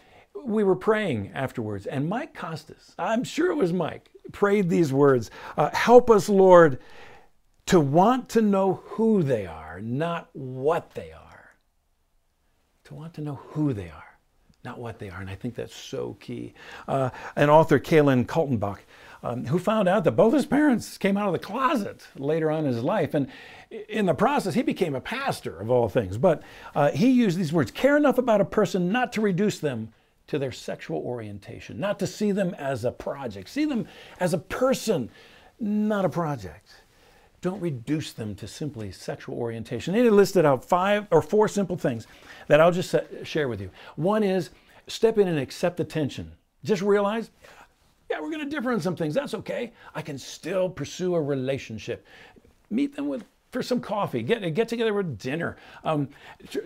[0.44, 5.30] we were praying afterwards, and Mike Costas, I'm sure it was Mike, prayed these words
[5.56, 6.80] uh, Help us, Lord,
[7.68, 11.27] to want to know who they are, not what they are
[12.88, 14.18] to want to know who they are,
[14.64, 15.20] not what they are.
[15.20, 16.54] And I think that's so key.
[16.88, 18.80] Uh, an author, Caleb Kaltenbach,
[19.24, 22.66] um, who found out that both his parents came out of the closet later on
[22.66, 23.14] in his life.
[23.14, 23.28] And
[23.90, 26.18] in the process, he became a pastor of all things.
[26.18, 26.44] But
[26.76, 29.94] uh, he used these words care enough about a person not to reduce them
[30.28, 33.86] to their sexual orientation, not to see them as a project, see them
[34.20, 35.10] as a person,
[35.60, 36.70] not a project.
[37.42, 39.94] Don't reduce them to simply sexual orientation.
[39.94, 42.08] And he listed out five or four simple things
[42.48, 43.70] that I'll just share with you.
[43.96, 44.50] One is
[44.88, 46.32] step in and accept the tension.
[46.64, 47.30] Just realize,
[48.10, 49.14] yeah, we're going to differ on some things.
[49.14, 49.74] That's okay.
[49.94, 52.06] I can still pursue a relationship.
[52.70, 54.24] Meet them with for some coffee.
[54.24, 55.58] Get get together with dinner.
[55.84, 56.10] Um,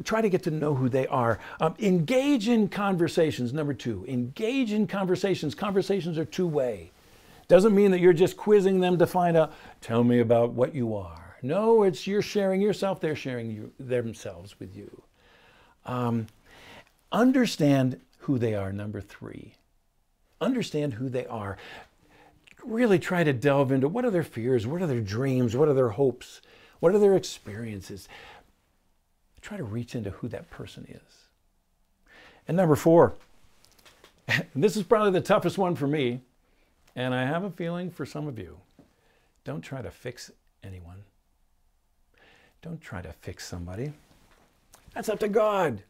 [0.03, 1.39] try to get to know who they are.
[1.59, 3.53] Um, engage in conversations.
[3.53, 5.53] Number two, engage in conversations.
[5.53, 6.91] Conversations are two way.
[7.47, 9.53] Doesn't mean that you're just quizzing them to find out.
[9.81, 11.37] Tell me about what you are.
[11.41, 12.99] No, it's you're sharing yourself.
[12.99, 15.03] They're sharing you, themselves with you.
[15.85, 16.27] Um,
[17.11, 19.55] understand who they are, number three.
[20.39, 21.57] Understand who they are.
[22.63, 25.73] Really try to delve into what are their fears, what are their dreams, what are
[25.73, 26.41] their hopes,
[26.79, 28.07] what are their experiences.
[29.41, 31.21] Try to reach into who that person is.
[32.47, 33.15] And number four,
[34.55, 36.21] this is probably the toughest one for me,
[36.95, 38.57] and I have a feeling for some of you.
[39.43, 40.31] Don't try to fix
[40.63, 41.03] anyone.
[42.61, 43.93] Don't try to fix somebody.
[44.93, 45.83] That's up to God.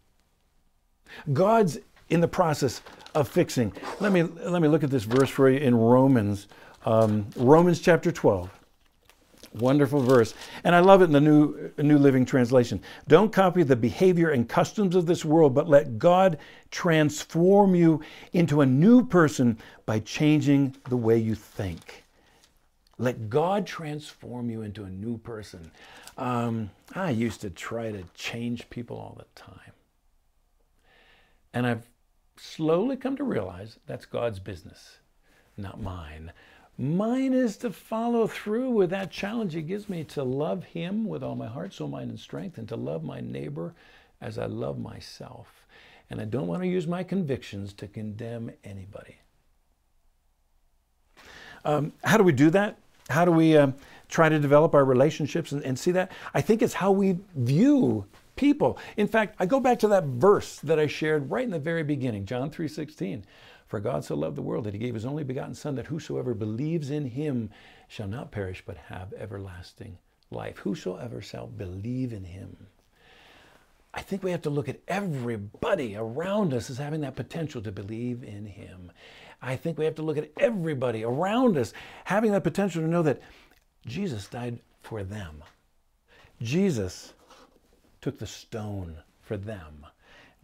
[1.33, 1.79] God's
[2.09, 2.81] in the process
[3.15, 3.73] of fixing.
[3.99, 6.47] Let me, let me look at this verse for you in Romans,
[6.85, 8.49] um, Romans chapter 12.
[9.53, 10.33] Wonderful verse.
[10.63, 12.81] And I love it in the New, New Living Translation.
[13.07, 16.37] Don't copy the behavior and customs of this world, but let God
[16.69, 22.05] transform you into a new person by changing the way you think.
[22.97, 25.71] Let God transform you into a new person.
[26.17, 29.73] Um, I used to try to change people all the time.
[31.53, 31.89] And I've
[32.37, 34.99] slowly come to realize that's God's business,
[35.57, 36.31] not mine.
[36.81, 41.21] Mine is to follow through with that challenge He gives me to love Him with
[41.21, 43.75] all my heart, soul, mind, and strength, and to love my neighbor
[44.19, 45.67] as I love myself.
[46.09, 49.17] And I don't want to use my convictions to condemn anybody.
[51.63, 52.79] Um, how do we do that?
[53.11, 53.73] How do we uh,
[54.09, 56.11] try to develop our relationships and, and see that?
[56.33, 58.79] I think it's how we view people.
[58.97, 61.83] In fact, I go back to that verse that I shared right in the very
[61.83, 63.21] beginning, John 3:16.
[63.71, 66.33] For God so loved the world that he gave his only begotten son that whosoever
[66.33, 67.51] believes in him
[67.87, 69.97] shall not perish but have everlasting
[70.29, 70.57] life.
[70.57, 72.67] Whosoever shall believe in him.
[73.93, 77.71] I think we have to look at everybody around us as having that potential to
[77.71, 78.91] believe in him.
[79.41, 81.71] I think we have to look at everybody around us
[82.03, 83.21] having that potential to know that
[83.85, 85.45] Jesus died for them.
[86.41, 87.13] Jesus
[88.01, 89.85] took the stone for them.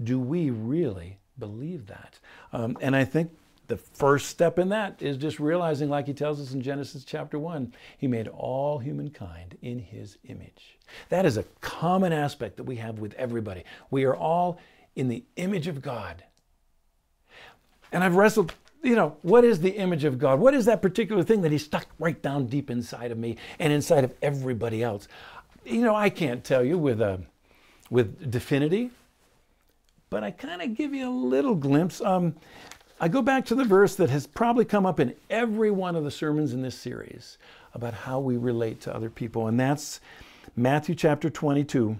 [0.02, 2.20] Do we really believe that?
[2.54, 3.32] Um, and I think
[3.68, 7.38] the first step in that is just realizing, like he tells us in Genesis chapter
[7.38, 10.78] 1, he made all humankind in his image.
[11.10, 13.64] That is a common aspect that we have with everybody.
[13.92, 14.60] We are all
[14.96, 16.24] in the image of God.
[17.92, 20.40] And I've wrestled, you know, what is the image of God?
[20.40, 23.72] What is that particular thing that he stuck right down deep inside of me and
[23.72, 25.08] inside of everybody else?
[25.66, 27.22] You know, I can't tell you with, a,
[27.90, 28.92] with definity,
[30.10, 32.02] but I kind of give you a little glimpse.
[32.02, 32.36] Um,
[33.00, 36.04] I go back to the verse that has probably come up in every one of
[36.04, 37.38] the sermons in this series
[37.74, 40.00] about how we relate to other people, and that's
[40.56, 41.98] Matthew chapter 22.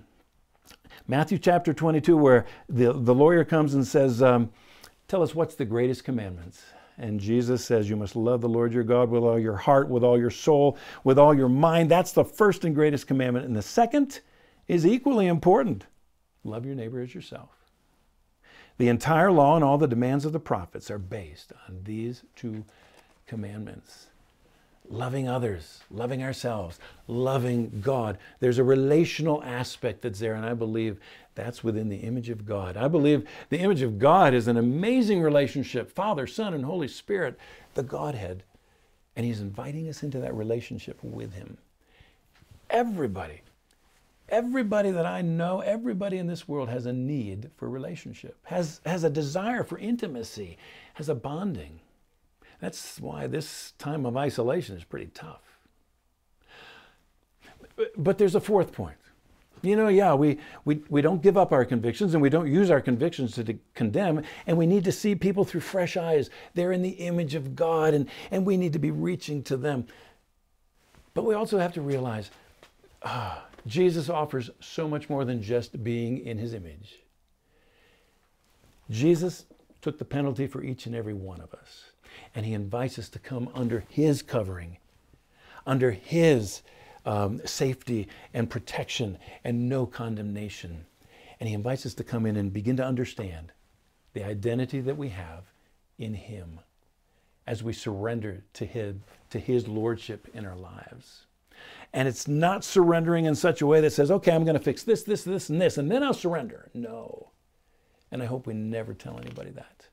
[1.08, 4.50] Matthew chapter 22, where the, the lawyer comes and says, um,
[5.08, 6.62] Tell us what's the greatest commandments?
[6.98, 10.04] And Jesus says, You must love the Lord your God with all your heart, with
[10.04, 11.90] all your soul, with all your mind.
[11.90, 13.46] That's the first and greatest commandment.
[13.46, 14.20] And the second
[14.68, 15.86] is equally important
[16.44, 17.50] love your neighbor as yourself.
[18.78, 22.64] The entire law and all the demands of the prophets are based on these two
[23.26, 24.08] commandments
[24.90, 28.18] loving others, loving ourselves, loving God.
[28.40, 31.00] There's a relational aspect that's there, and I believe
[31.36, 32.78] that's within the image of God.
[32.78, 37.38] I believe the image of God is an amazing relationship Father, Son, and Holy Spirit,
[37.74, 38.44] the Godhead.
[39.16, 41.58] And He's inviting us into that relationship with Him.
[42.70, 43.42] Everybody
[44.30, 49.04] Everybody that I know, everybody in this world has a need for relationship, has, has
[49.04, 50.58] a desire for intimacy,
[50.96, 51.80] has a bonding.
[52.60, 55.42] That's why this time of isolation is pretty tough.
[57.96, 58.98] But there's a fourth point.
[59.62, 62.70] You know, yeah, we, we, we don't give up our convictions and we don't use
[62.70, 66.30] our convictions to de- condemn, and we need to see people through fresh eyes.
[66.54, 69.88] They're in the image of God, and, and we need to be reaching to them.
[71.14, 72.30] But we also have to realize
[73.02, 77.00] ah, Jesus offers so much more than just being in his image.
[78.90, 79.46] Jesus
[79.82, 81.92] took the penalty for each and every one of us,
[82.34, 84.78] and he invites us to come under his covering,
[85.66, 86.62] under his
[87.06, 90.86] um, safety and protection and no condemnation.
[91.40, 93.52] And he invites us to come in and begin to understand
[94.14, 95.44] the identity that we have
[96.00, 96.62] in him
[97.46, 98.96] as we surrender to his,
[99.30, 101.27] to his lordship in our lives.
[101.94, 104.84] And it's not surrendering in such a way that says, okay, I'm going to fix
[104.84, 106.70] this, this, this, and this, and then I'll surrender.
[106.74, 107.32] No.
[108.12, 109.88] And I hope we never tell anybody that.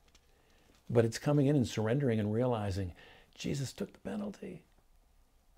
[0.91, 2.93] But it's coming in and surrendering and realizing
[3.35, 4.62] Jesus took the penalty.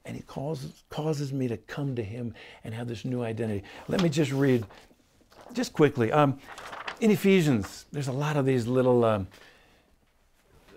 [0.05, 3.65] And he causes, causes me to come to him and have this new identity.
[3.89, 4.65] Let me just read,
[5.53, 6.13] just quickly.
[6.13, 6.39] Um,
[7.01, 9.27] in Ephesians, there's a lot of these little, um,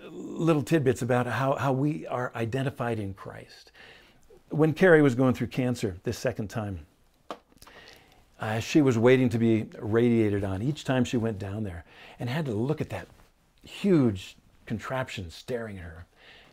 [0.10, 3.72] little tidbits about how, how we are identified in Christ
[4.50, 6.86] when Carrie was going through cancer this second time,
[8.40, 11.84] uh, she was waiting to be radiated on each time she went down there
[12.20, 13.08] and had to look at that
[13.64, 16.06] huge contraption staring at her.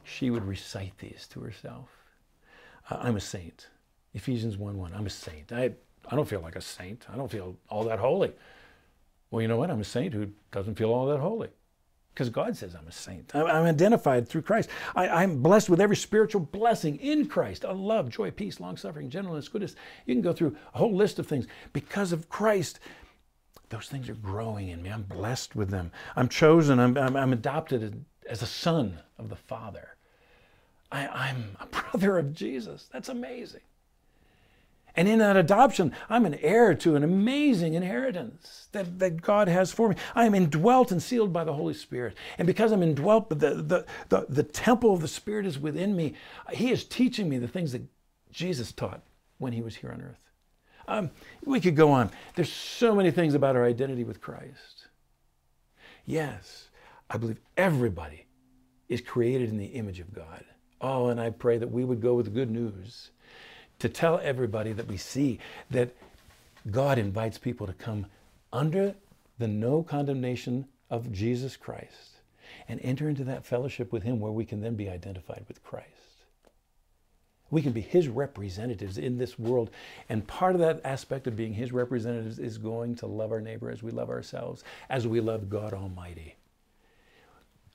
[0.03, 1.89] She would recite these to herself.
[2.91, 3.69] Uh, I'm a saint.
[4.15, 4.95] Ephesians 1 1.
[4.95, 5.53] I'm a saint.
[5.53, 5.73] I,
[6.11, 7.07] I don't feel like a saint.
[7.13, 8.33] I don't feel all that holy.
[9.31, 9.71] Well, you know what?
[9.71, 11.49] I'm a saint who doesn't feel all that holy
[12.17, 13.31] because God says I'm a saint.
[13.35, 14.71] I'm identified through Christ.
[14.95, 19.11] I, am blessed with every spiritual blessing in Christ a love, joy, peace, long suffering,
[19.11, 19.77] gentleness, goodness.
[20.07, 21.47] You can go through a whole list of things.
[21.75, 22.81] Because of Christ,
[23.69, 24.89] those things are growing in me.
[24.89, 25.93] I'm blessed with them.
[26.17, 26.81] I'm chosen.
[26.81, 29.97] I'm, I'm, I'm adopted as a son of the Father.
[30.91, 32.89] I, I'm a brother of Jesus.
[32.91, 33.61] That's amazing.
[34.97, 39.71] And in that adoption, I'm an heir to an amazing inheritance that, that God has
[39.71, 39.97] for me.
[40.15, 42.17] I am indwelt and sealed by the Holy Spirit.
[42.39, 46.15] And because I'm indwelt, the, the, the, the temple of the Spirit is within me.
[46.51, 47.83] He is teaching me the things that
[48.33, 49.03] Jesus taught
[49.37, 50.21] when he was here on earth.
[50.89, 51.11] Um,
[51.45, 52.11] we could go on.
[52.35, 54.87] There's so many things about our identity with Christ.
[56.07, 56.69] Yes,
[57.11, 58.27] I believe everybody
[58.89, 60.45] is created in the image of God.
[60.81, 63.11] Oh, and I pray that we would go with the good news
[63.79, 65.39] to tell everybody that we see
[65.71, 65.95] that
[66.71, 68.07] God invites people to come
[68.53, 68.95] under
[69.39, 72.17] the no condemnation of Jesus Christ
[72.69, 75.91] and enter into that fellowship with Him where we can then be identified with Christ.
[77.51, 79.71] We can be His representatives in this world.
[80.09, 83.71] And part of that aspect of being His representatives is going to love our neighbor
[83.71, 86.37] as we love ourselves, as we love God Almighty.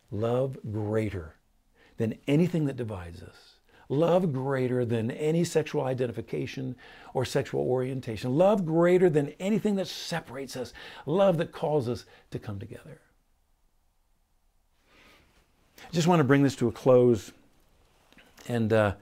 [0.10, 1.36] Love greater
[1.98, 3.51] than anything that divides us
[3.92, 6.76] love greater than any sexual identification
[7.14, 10.74] or sexual orientation, love greater than anything that separates us,
[11.06, 13.02] love that calls us to come together.
[15.78, 17.34] I just want to bring this to a close
[18.48, 18.94] and uh,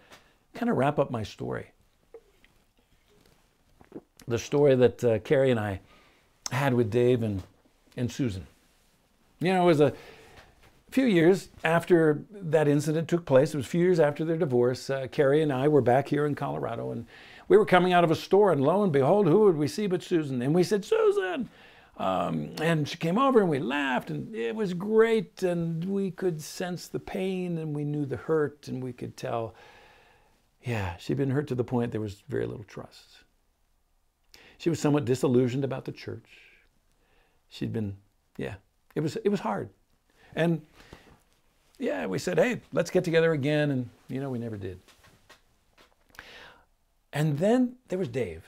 [0.55, 1.69] kind of wrap up my story.
[4.27, 5.81] The story that uh, Carrie and I
[6.51, 7.43] had with Dave and,
[7.95, 8.47] and Susan.
[9.39, 9.93] You know, it was a
[10.89, 14.37] a few years after that incident took place, it was a few years after their
[14.37, 17.05] divorce, uh, Carrie and I were back here in Colorado, and
[17.47, 19.85] we were coming out of a store, and lo and behold, who would we see
[19.85, 20.41] but Susan?
[20.41, 21.47] And we said, Susan!
[21.97, 26.41] Um, and she came over and we laughed, and it was great, and we could
[26.41, 29.53] sense the pain, and we knew the hurt, and we could tell,
[30.63, 33.17] yeah, she'd been hurt to the point there was very little trust.
[34.57, 36.29] She was somewhat disillusioned about the church.
[37.47, 37.97] She'd been,
[38.37, 38.55] yeah,
[38.95, 39.69] it was it was hard.
[40.35, 40.61] And
[41.77, 43.71] yeah, we said, hey, let's get together again.
[43.71, 44.79] And, you know, we never did.
[47.11, 48.43] And then there was Dave.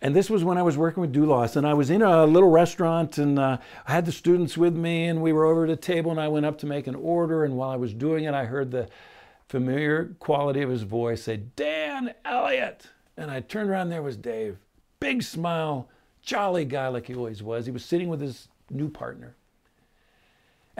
[0.00, 2.50] And this was when I was working with Doulos, and I was in a little
[2.50, 5.76] restaurant, and uh, I had the students with me, and we were over at a
[5.76, 8.34] table, and I went up to make an order, and while I was doing it,
[8.34, 8.88] I heard the
[9.48, 12.88] familiar quality of his voice say, Dan Elliott.
[13.16, 14.56] And I turned around, there was Dave.
[14.98, 15.88] Big smile,
[16.20, 17.66] jolly guy like he always was.
[17.66, 19.36] He was sitting with his new partner.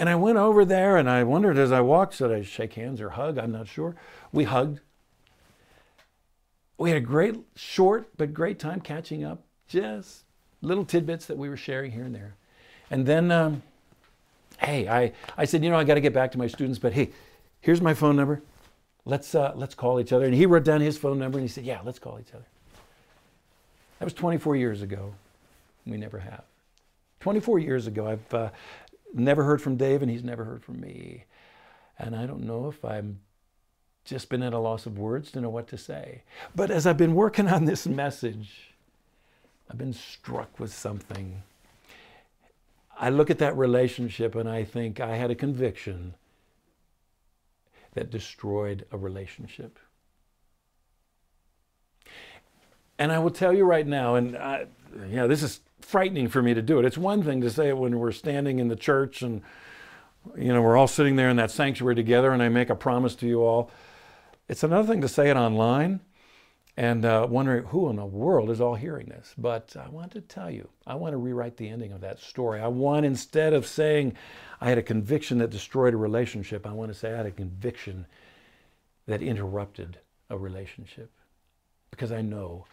[0.03, 3.01] And I went over there and I wondered as I walked, should I shake hands
[3.01, 3.39] or hug?
[3.39, 3.95] I'm not sure.
[4.33, 4.81] We hugged.
[6.77, 9.45] We had a great, short, but great time catching up.
[9.69, 10.25] Just
[10.61, 12.35] little tidbits that we were sharing here and there.
[12.91, 13.63] And then, um,
[14.59, 16.93] hey, I, I said, you know, I got to get back to my students, but
[16.93, 17.11] hey,
[17.61, 18.43] here's my phone number.
[19.05, 20.25] Let's, uh, let's call each other.
[20.25, 22.49] And he wrote down his phone number and he said, yeah, let's call each other.
[24.01, 25.15] That was 24 years ago.
[25.87, 26.43] We never have.
[27.21, 28.51] 24 years ago, I've uh,
[29.15, 31.25] never heard from Dave and he's never heard from me.
[31.99, 33.21] And I don't know if I'm
[34.05, 36.23] just been at a loss of words to know what to say.
[36.55, 38.75] But as I've been working on this message,
[39.71, 41.43] I've been struck with something.
[42.99, 46.15] I look at that relationship and I think I had a conviction
[47.95, 49.79] that destroyed a relationship.
[52.99, 56.55] And I will tell you right now, and I, know, this is frightening for me
[56.55, 56.85] to do it.
[56.85, 59.43] It's one thing to say it when we're standing in the church and
[60.37, 63.15] you know we're all sitting there in that sanctuary together, and I make a promise
[63.17, 63.71] to you all.
[64.49, 66.01] It's another thing to say it online
[66.77, 69.35] and uh, wondering who in the world is all hearing this.
[69.37, 72.61] But I want to tell you, I want to rewrite the ending of that story.
[72.61, 74.17] I want, instead of saying
[74.61, 77.31] I had a conviction that destroyed a relationship, I want to say I had a
[77.31, 78.07] conviction
[79.07, 79.99] that interrupted
[80.31, 81.11] a relationship.
[81.91, 82.65] Because I know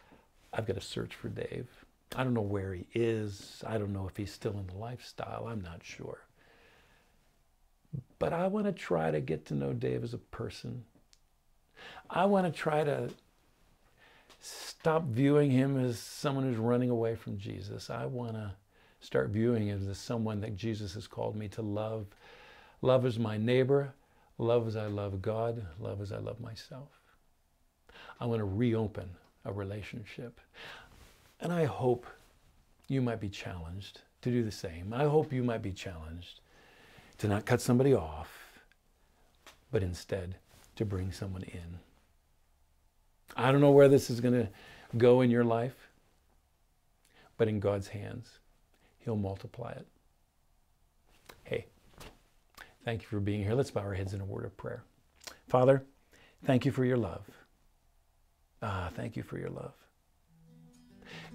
[0.54, 1.68] I've got to search for Dave.
[2.16, 3.64] I don't know where he is.
[3.66, 5.48] I don't know if he's still in the lifestyle.
[5.48, 6.26] I'm not sure.
[8.18, 10.84] But I want to try to get to know Dave as a person.
[12.10, 13.10] I want to try to
[14.42, 17.90] stop viewing him as someone who's running away from Jesus.
[17.90, 18.54] I want to
[19.00, 22.08] start viewing him as someone that Jesus has called me to love.
[22.82, 23.94] Love as my neighbor,
[24.38, 26.90] love as I love God, love as I love myself.
[28.20, 29.10] I want to reopen
[29.46, 30.40] a relationship.
[31.40, 32.06] And I hope
[32.88, 34.94] you might be challenged to do the same.
[34.94, 36.42] I hope you might be challenged
[37.20, 38.60] to not cut somebody off,
[39.72, 40.36] but instead
[40.76, 41.80] to bring someone in.
[43.36, 44.50] I don't know where this is going to
[44.98, 45.90] go in your life,
[47.38, 48.40] but in God's hands,
[49.00, 49.88] He'll multiply it.
[51.44, 51.66] Hey,
[52.84, 53.54] thank you for being here.
[53.54, 54.84] Let's bow our heads in a word of prayer.
[55.48, 55.84] Father,
[56.46, 57.26] thank you for your love.
[58.62, 59.74] Ah, thank you for your love.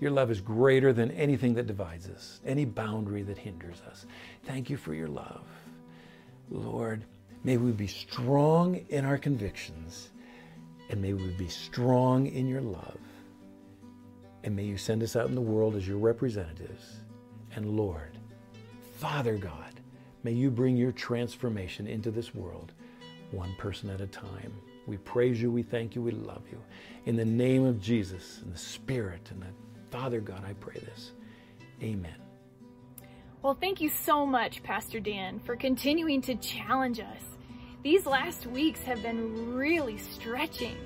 [0.01, 4.07] Your love is greater than anything that divides us, any boundary that hinders us.
[4.45, 5.45] Thank you for your love.
[6.51, 7.05] Lord,
[7.43, 10.11] may we be strong in our convictions
[10.91, 12.99] and may we be strong in your love.
[14.43, 17.01] And may you send us out in the world as your representatives.
[17.57, 18.19] And Lord,
[18.97, 19.81] Father God,
[20.23, 22.73] may you bring your transformation into this world
[23.31, 24.53] one person at a time.
[24.87, 26.61] We praise you, we thank you, we love you.
[27.07, 29.64] In the name of Jesus and the Spirit and the
[29.95, 31.13] Father God, I pray this.
[31.81, 32.17] Amen.
[33.43, 37.23] Well, thank you so much, Pastor Dan, for continuing to challenge us.
[37.85, 40.77] These last weeks have been really stretching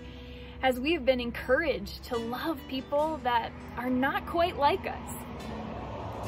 [0.62, 5.14] as we have been encouraged to love people that are not quite like us.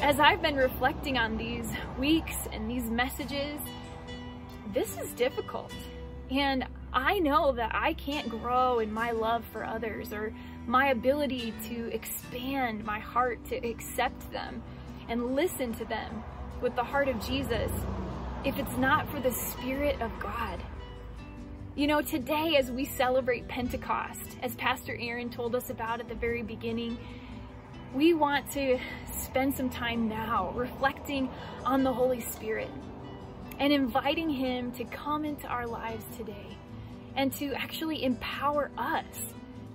[0.01, 1.69] As I've been reflecting on these
[1.99, 3.61] weeks and these messages,
[4.73, 5.71] this is difficult.
[6.31, 10.33] And I know that I can't grow in my love for others or
[10.67, 14.61] my ability to expand my heart to accept them
[15.09, 16.23] and listen to them
[16.61, 17.71] with the heart of Jesus
[18.43, 20.59] if it's not for the Spirit of God.
[21.75, 26.15] You know, today as we celebrate Pentecost, as Pastor Aaron told us about at the
[26.15, 26.97] very beginning,
[27.93, 28.79] we want to
[29.13, 31.29] spend some time now reflecting
[31.65, 32.69] on the Holy Spirit
[33.59, 36.57] and inviting Him to come into our lives today
[37.15, 39.05] and to actually empower us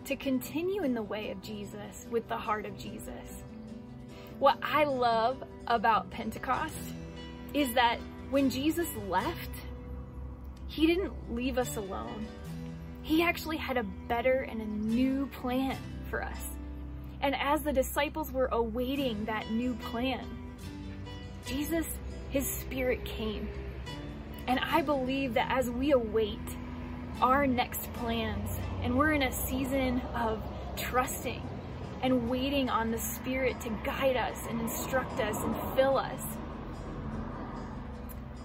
[0.06, 3.42] to continue in the way of Jesus with the heart of Jesus.
[4.38, 6.74] What I love about Pentecost
[7.54, 7.98] is that
[8.30, 9.50] when Jesus left,
[10.68, 12.26] he didn't leave us alone.
[13.02, 15.76] He actually had a better and a new plan
[16.08, 16.40] for us.
[17.20, 20.24] And as the disciples were awaiting that new plan,
[21.46, 21.86] Jesus,
[22.30, 23.48] his spirit came.
[24.46, 26.38] And I believe that as we await
[27.20, 28.50] our next plans,
[28.86, 30.40] and we're in a season of
[30.76, 31.42] trusting
[32.02, 36.22] and waiting on the Spirit to guide us and instruct us and fill us,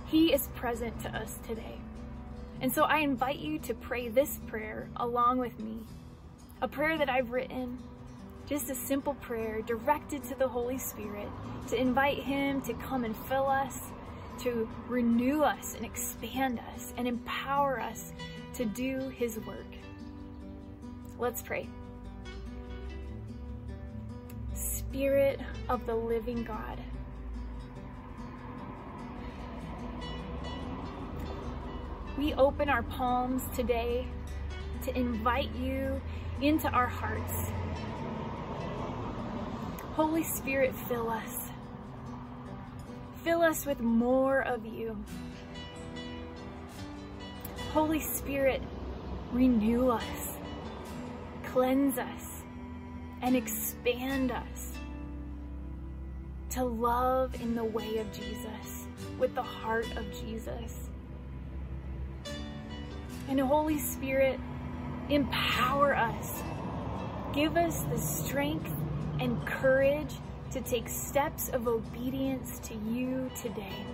[0.07, 1.77] He is present to us today.
[2.59, 5.85] And so I invite you to pray this prayer along with me.
[6.63, 7.77] A prayer that I've written,
[8.47, 11.27] just a simple prayer directed to the Holy Spirit
[11.67, 13.77] to invite Him to come and fill us,
[14.39, 18.11] to renew us and expand us and empower us
[18.55, 19.80] to do His work.
[21.21, 21.69] Let's pray.
[24.55, 26.79] Spirit of the living God,
[32.17, 34.07] we open our palms today
[34.81, 36.01] to invite you
[36.41, 37.51] into our hearts.
[39.93, 41.51] Holy Spirit, fill us.
[43.23, 44.97] Fill us with more of you.
[47.73, 48.63] Holy Spirit,
[49.31, 50.31] renew us,
[51.51, 52.43] cleanse us,
[53.21, 54.73] and expand us
[56.49, 58.87] to love in the way of Jesus,
[59.19, 60.89] with the heart of Jesus.
[63.27, 64.39] And Holy Spirit,
[65.09, 66.41] empower us.
[67.33, 68.71] Give us the strength
[69.19, 70.13] and courage
[70.51, 73.85] to take steps of obedience to you today.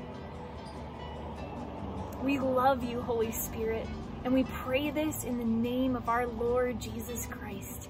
[2.23, 3.87] We love you, Holy Spirit,
[4.27, 7.87] and we pray this in the name of our Lord Jesus Christ.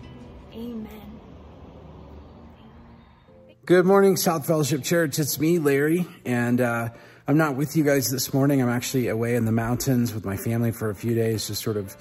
[0.54, 1.20] Amen.
[3.66, 5.18] Good morning, South Fellowship Church.
[5.18, 6.90] It's me, Larry, and uh,
[7.28, 8.62] I'm not with you guys this morning.
[8.62, 11.76] I'm actually away in the mountains with my family for a few days, just sort
[11.76, 11.98] of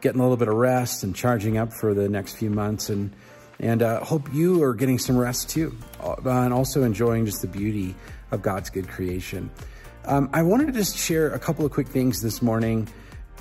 [0.00, 2.88] getting a little bit of rest and charging up for the next few months.
[2.88, 3.14] And
[3.60, 7.48] and uh, hope you are getting some rest too, uh, and also enjoying just the
[7.48, 7.94] beauty
[8.32, 9.52] of God's good creation.
[10.04, 12.88] Um, I wanted to just share a couple of quick things this morning.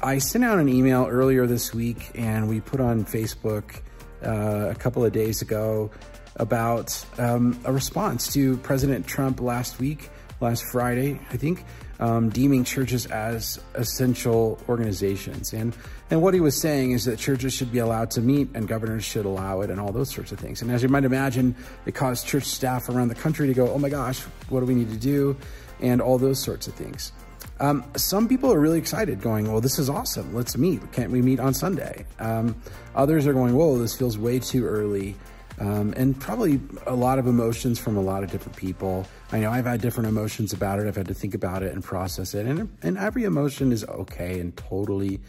[0.03, 3.81] I sent out an email earlier this week, and we put on Facebook
[4.23, 5.89] uh, a couple of days ago
[6.35, 11.65] about um, a response to President Trump last week, last Friday, I think,
[11.99, 15.51] um, deeming churches as essential organizations.
[15.51, 15.75] And,
[16.11, 19.03] and what he was saying is that churches should be allowed to meet and governors
[19.03, 20.61] should allow it and all those sorts of things.
[20.61, 21.55] And as you might imagine,
[21.87, 24.19] it caused church staff around the country to go, oh my gosh,
[24.49, 25.35] what do we need to do?
[25.81, 27.13] And all those sorts of things.
[27.59, 30.33] Um, some people are really excited, going, Well, this is awesome.
[30.33, 30.91] Let's meet.
[30.91, 32.05] Can't we meet on Sunday?
[32.19, 32.55] Um,
[32.95, 35.15] others are going, Whoa, this feels way too early.
[35.59, 39.07] Um, and probably a lot of emotions from a lot of different people.
[39.31, 40.87] I know I've had different emotions about it.
[40.87, 42.45] I've had to think about it and process it.
[42.45, 45.19] And, and every emotion is okay and totally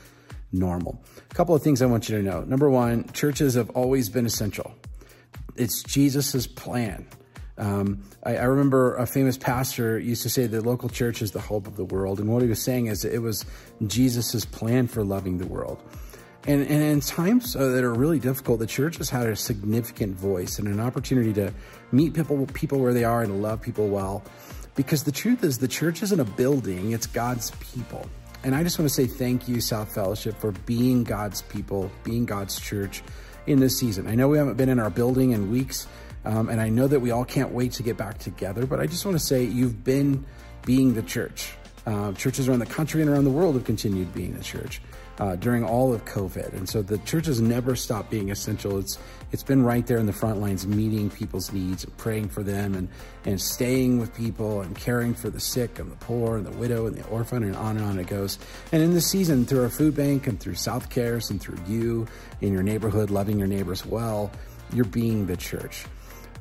[0.53, 1.03] normal.
[1.31, 2.43] A couple of things I want you to know.
[2.43, 4.75] Number one, churches have always been essential.
[5.57, 7.07] It's Jesus's plan.
[7.59, 11.41] Um, I, I, remember a famous pastor used to say the local church is the
[11.41, 12.21] hope of the world.
[12.21, 13.45] And what he was saying is it was
[13.85, 15.83] Jesus's plan for loving the world.
[16.47, 20.17] And, and in times uh, that are really difficult, the church has had a significant
[20.17, 21.53] voice and an opportunity to
[21.91, 24.23] meet people, people where they are and love people well.
[24.77, 28.09] Because the truth is, the church isn't a building, it's God's people.
[28.45, 32.25] And I just want to say thank you, South Fellowship, for being God's people, being
[32.25, 33.03] God's church
[33.49, 34.07] in this season.
[34.07, 35.89] I know we haven't been in our building in weeks,
[36.29, 38.87] um, and I know that we all can't wait to get back together, but I
[38.87, 40.27] just want to say you've been
[40.67, 41.55] being the church.
[41.87, 44.83] Uh, churches around the country and around the world have continued being the church
[45.21, 46.53] uh, during all of COVID.
[46.53, 48.79] And so the church has never stopped being essential.
[48.79, 48.99] It's
[49.33, 52.89] it's been right there in the front lines, meeting people's needs praying for them and,
[53.25, 56.87] and staying with people and caring for the sick and the poor and the widow
[56.87, 58.39] and the orphan and on and on it goes.
[58.71, 62.07] And in this season, through our food bank and through South Cares and through you
[62.43, 64.31] in your neighborhood, loving your neighbors well,
[64.75, 65.87] you're being the church.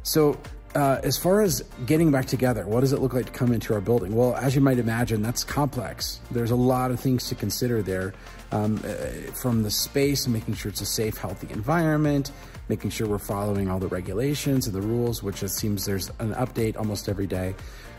[0.07, 0.37] So
[0.73, 3.73] uh, as far as getting back together, what does it look like to come into
[3.73, 4.15] our building?
[4.15, 6.21] Well, as you might imagine, that's complex.
[6.31, 8.13] There's a lot of things to consider there
[8.53, 12.31] um, uh, from the space and making sure it's a safe, healthy environment,
[12.69, 16.33] making sure we're following all the regulations and the rules, which it seems there's an
[16.35, 17.53] update almost every day.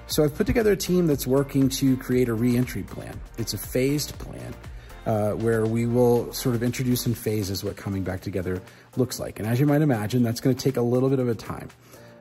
[0.06, 3.20] So I've put together a team that's working to create a reentry plan.
[3.36, 4.54] It's a phased plan.
[5.06, 8.60] Uh, where we will sort of introduce in phases what coming back together
[8.98, 9.38] looks like.
[9.38, 11.70] And as you might imagine, that's going to take a little bit of a time.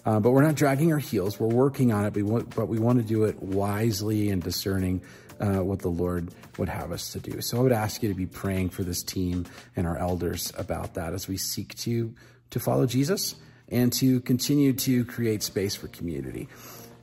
[0.05, 1.39] Uh, but we're not dragging our heels.
[1.39, 4.41] We're working on it, but we want, but we want to do it wisely and
[4.41, 5.01] discerning
[5.39, 7.41] uh, what the Lord would have us to do.
[7.41, 9.45] So I would ask you to be praying for this team
[9.75, 12.13] and our elders about that as we seek to
[12.49, 13.35] to follow Jesus
[13.69, 16.47] and to continue to create space for community.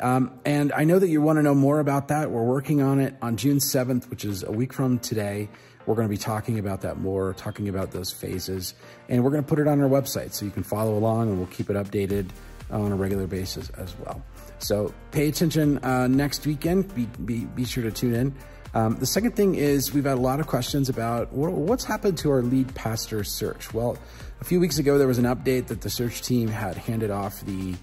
[0.00, 2.30] Um, and I know that you want to know more about that.
[2.30, 5.48] We're working on it on June 7th, which is a week from today.
[5.86, 8.74] We're going to be talking about that more, talking about those phases,
[9.08, 11.38] and we're going to put it on our website so you can follow along and
[11.38, 12.30] we'll keep it updated
[12.70, 14.22] on a regular basis as well.
[14.58, 16.94] So pay attention uh, next weekend.
[16.94, 18.34] Be, be, be sure to tune in.
[18.74, 22.30] Um, the second thing is we've had a lot of questions about what's happened to
[22.30, 23.72] our lead pastor search.
[23.72, 23.96] Well,
[24.40, 27.40] a few weeks ago there was an update that the search team had handed off
[27.42, 27.74] the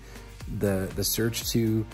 [0.59, 1.85] the the search to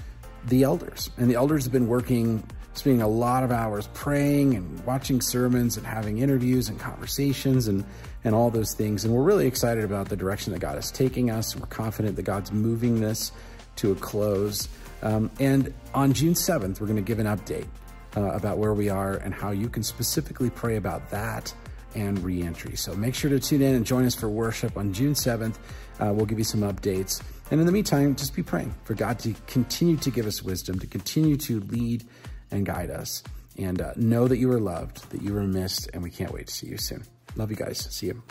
[0.45, 4.83] the elders, and the elders have been working, spending a lot of hours praying and
[4.83, 7.85] watching sermons and having interviews and conversations and
[8.27, 9.05] and all those things.
[9.05, 12.23] And we're really excited about the direction that God is taking us, we're confident that
[12.23, 13.31] God's moving this
[13.77, 14.67] to a close.
[15.01, 17.67] Um, and on June 7th, we're going to give an update
[18.17, 21.53] uh, about where we are and how you can specifically pray about that
[21.95, 22.75] and reentry.
[22.75, 25.55] So make sure to tune in and join us for worship on June 7th.
[25.99, 27.23] Uh, we'll give you some updates.
[27.49, 30.79] And in the meantime, just be praying for God to continue to give us wisdom,
[30.79, 32.05] to continue to lead
[32.51, 33.23] and guide us.
[33.57, 36.47] And uh, know that you are loved, that you are missed, and we can't wait
[36.47, 37.03] to see you soon.
[37.35, 37.79] Love you guys.
[37.93, 38.23] See you.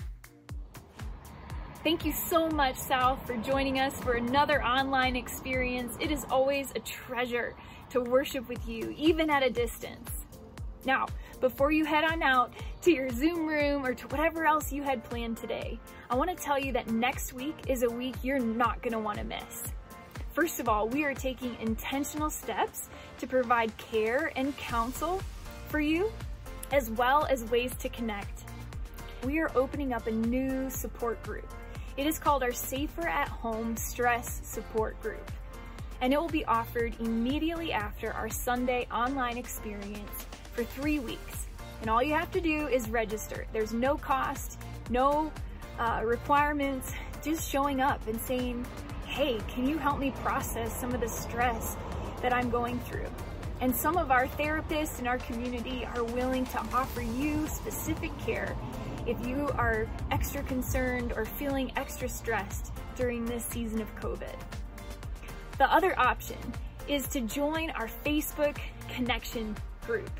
[1.84, 5.96] Thank you so much, South, for joining us for another online experience.
[6.00, 7.54] It is always a treasure
[7.90, 10.10] to worship with you, even at a distance.
[10.84, 11.06] Now,
[11.40, 15.04] before you head on out to your Zoom room or to whatever else you had
[15.04, 15.78] planned today,
[16.10, 18.98] I want to tell you that next week is a week you're not going to
[18.98, 19.64] want to miss.
[20.32, 22.88] First of all, we are taking intentional steps
[23.18, 25.22] to provide care and counsel
[25.68, 26.12] for you,
[26.72, 28.45] as well as ways to connect.
[29.26, 31.52] We are opening up a new support group.
[31.96, 35.32] It is called our Safer at Home Stress Support Group
[36.00, 41.48] and it will be offered immediately after our Sunday online experience for three weeks.
[41.80, 43.48] And all you have to do is register.
[43.52, 44.60] There's no cost,
[44.90, 45.32] no
[45.80, 48.64] uh, requirements, just showing up and saying,
[49.06, 51.76] hey, can you help me process some of the stress
[52.22, 53.08] that I'm going through?
[53.60, 58.54] And some of our therapists in our community are willing to offer you specific care
[59.06, 64.34] if you are extra concerned or feeling extra stressed during this season of COVID.
[65.58, 66.38] The other option
[66.88, 70.10] is to join our Facebook connection group.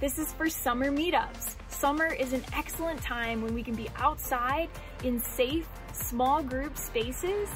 [0.00, 1.56] This is for summer meetups.
[1.68, 4.68] Summer is an excellent time when we can be outside
[5.02, 7.48] in safe, small group spaces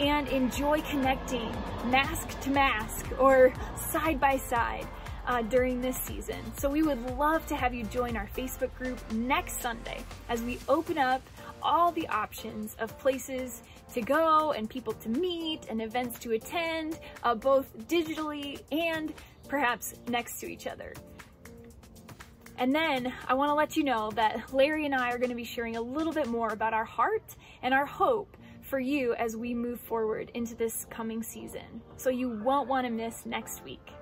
[0.00, 1.50] and enjoy connecting
[1.86, 4.86] mask to mask or side by side
[5.26, 6.40] uh, during this season.
[6.58, 10.58] So we would love to have you join our Facebook group next Sunday as we
[10.68, 11.22] open up
[11.62, 13.62] all the options of places
[13.94, 19.14] to go and people to meet and events to attend, uh, both digitally and
[19.48, 20.92] perhaps next to each other.
[22.56, 25.36] And then I want to let you know that Larry and I are going to
[25.36, 29.36] be sharing a little bit more about our heart and our hope for you as
[29.36, 31.82] we move forward into this coming season.
[31.96, 33.93] So you won't want to miss next week.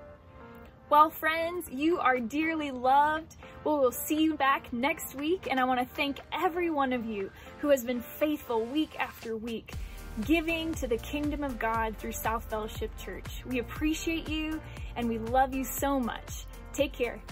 [0.93, 3.37] Well, friends, you are dearly loved.
[3.65, 7.07] Well, we'll see you back next week, and I want to thank every one of
[7.07, 7.31] you
[7.61, 9.73] who has been faithful week after week,
[10.27, 13.43] giving to the kingdom of God through South Fellowship Church.
[13.47, 14.61] We appreciate you,
[14.95, 16.45] and we love you so much.
[16.75, 17.23] Take care.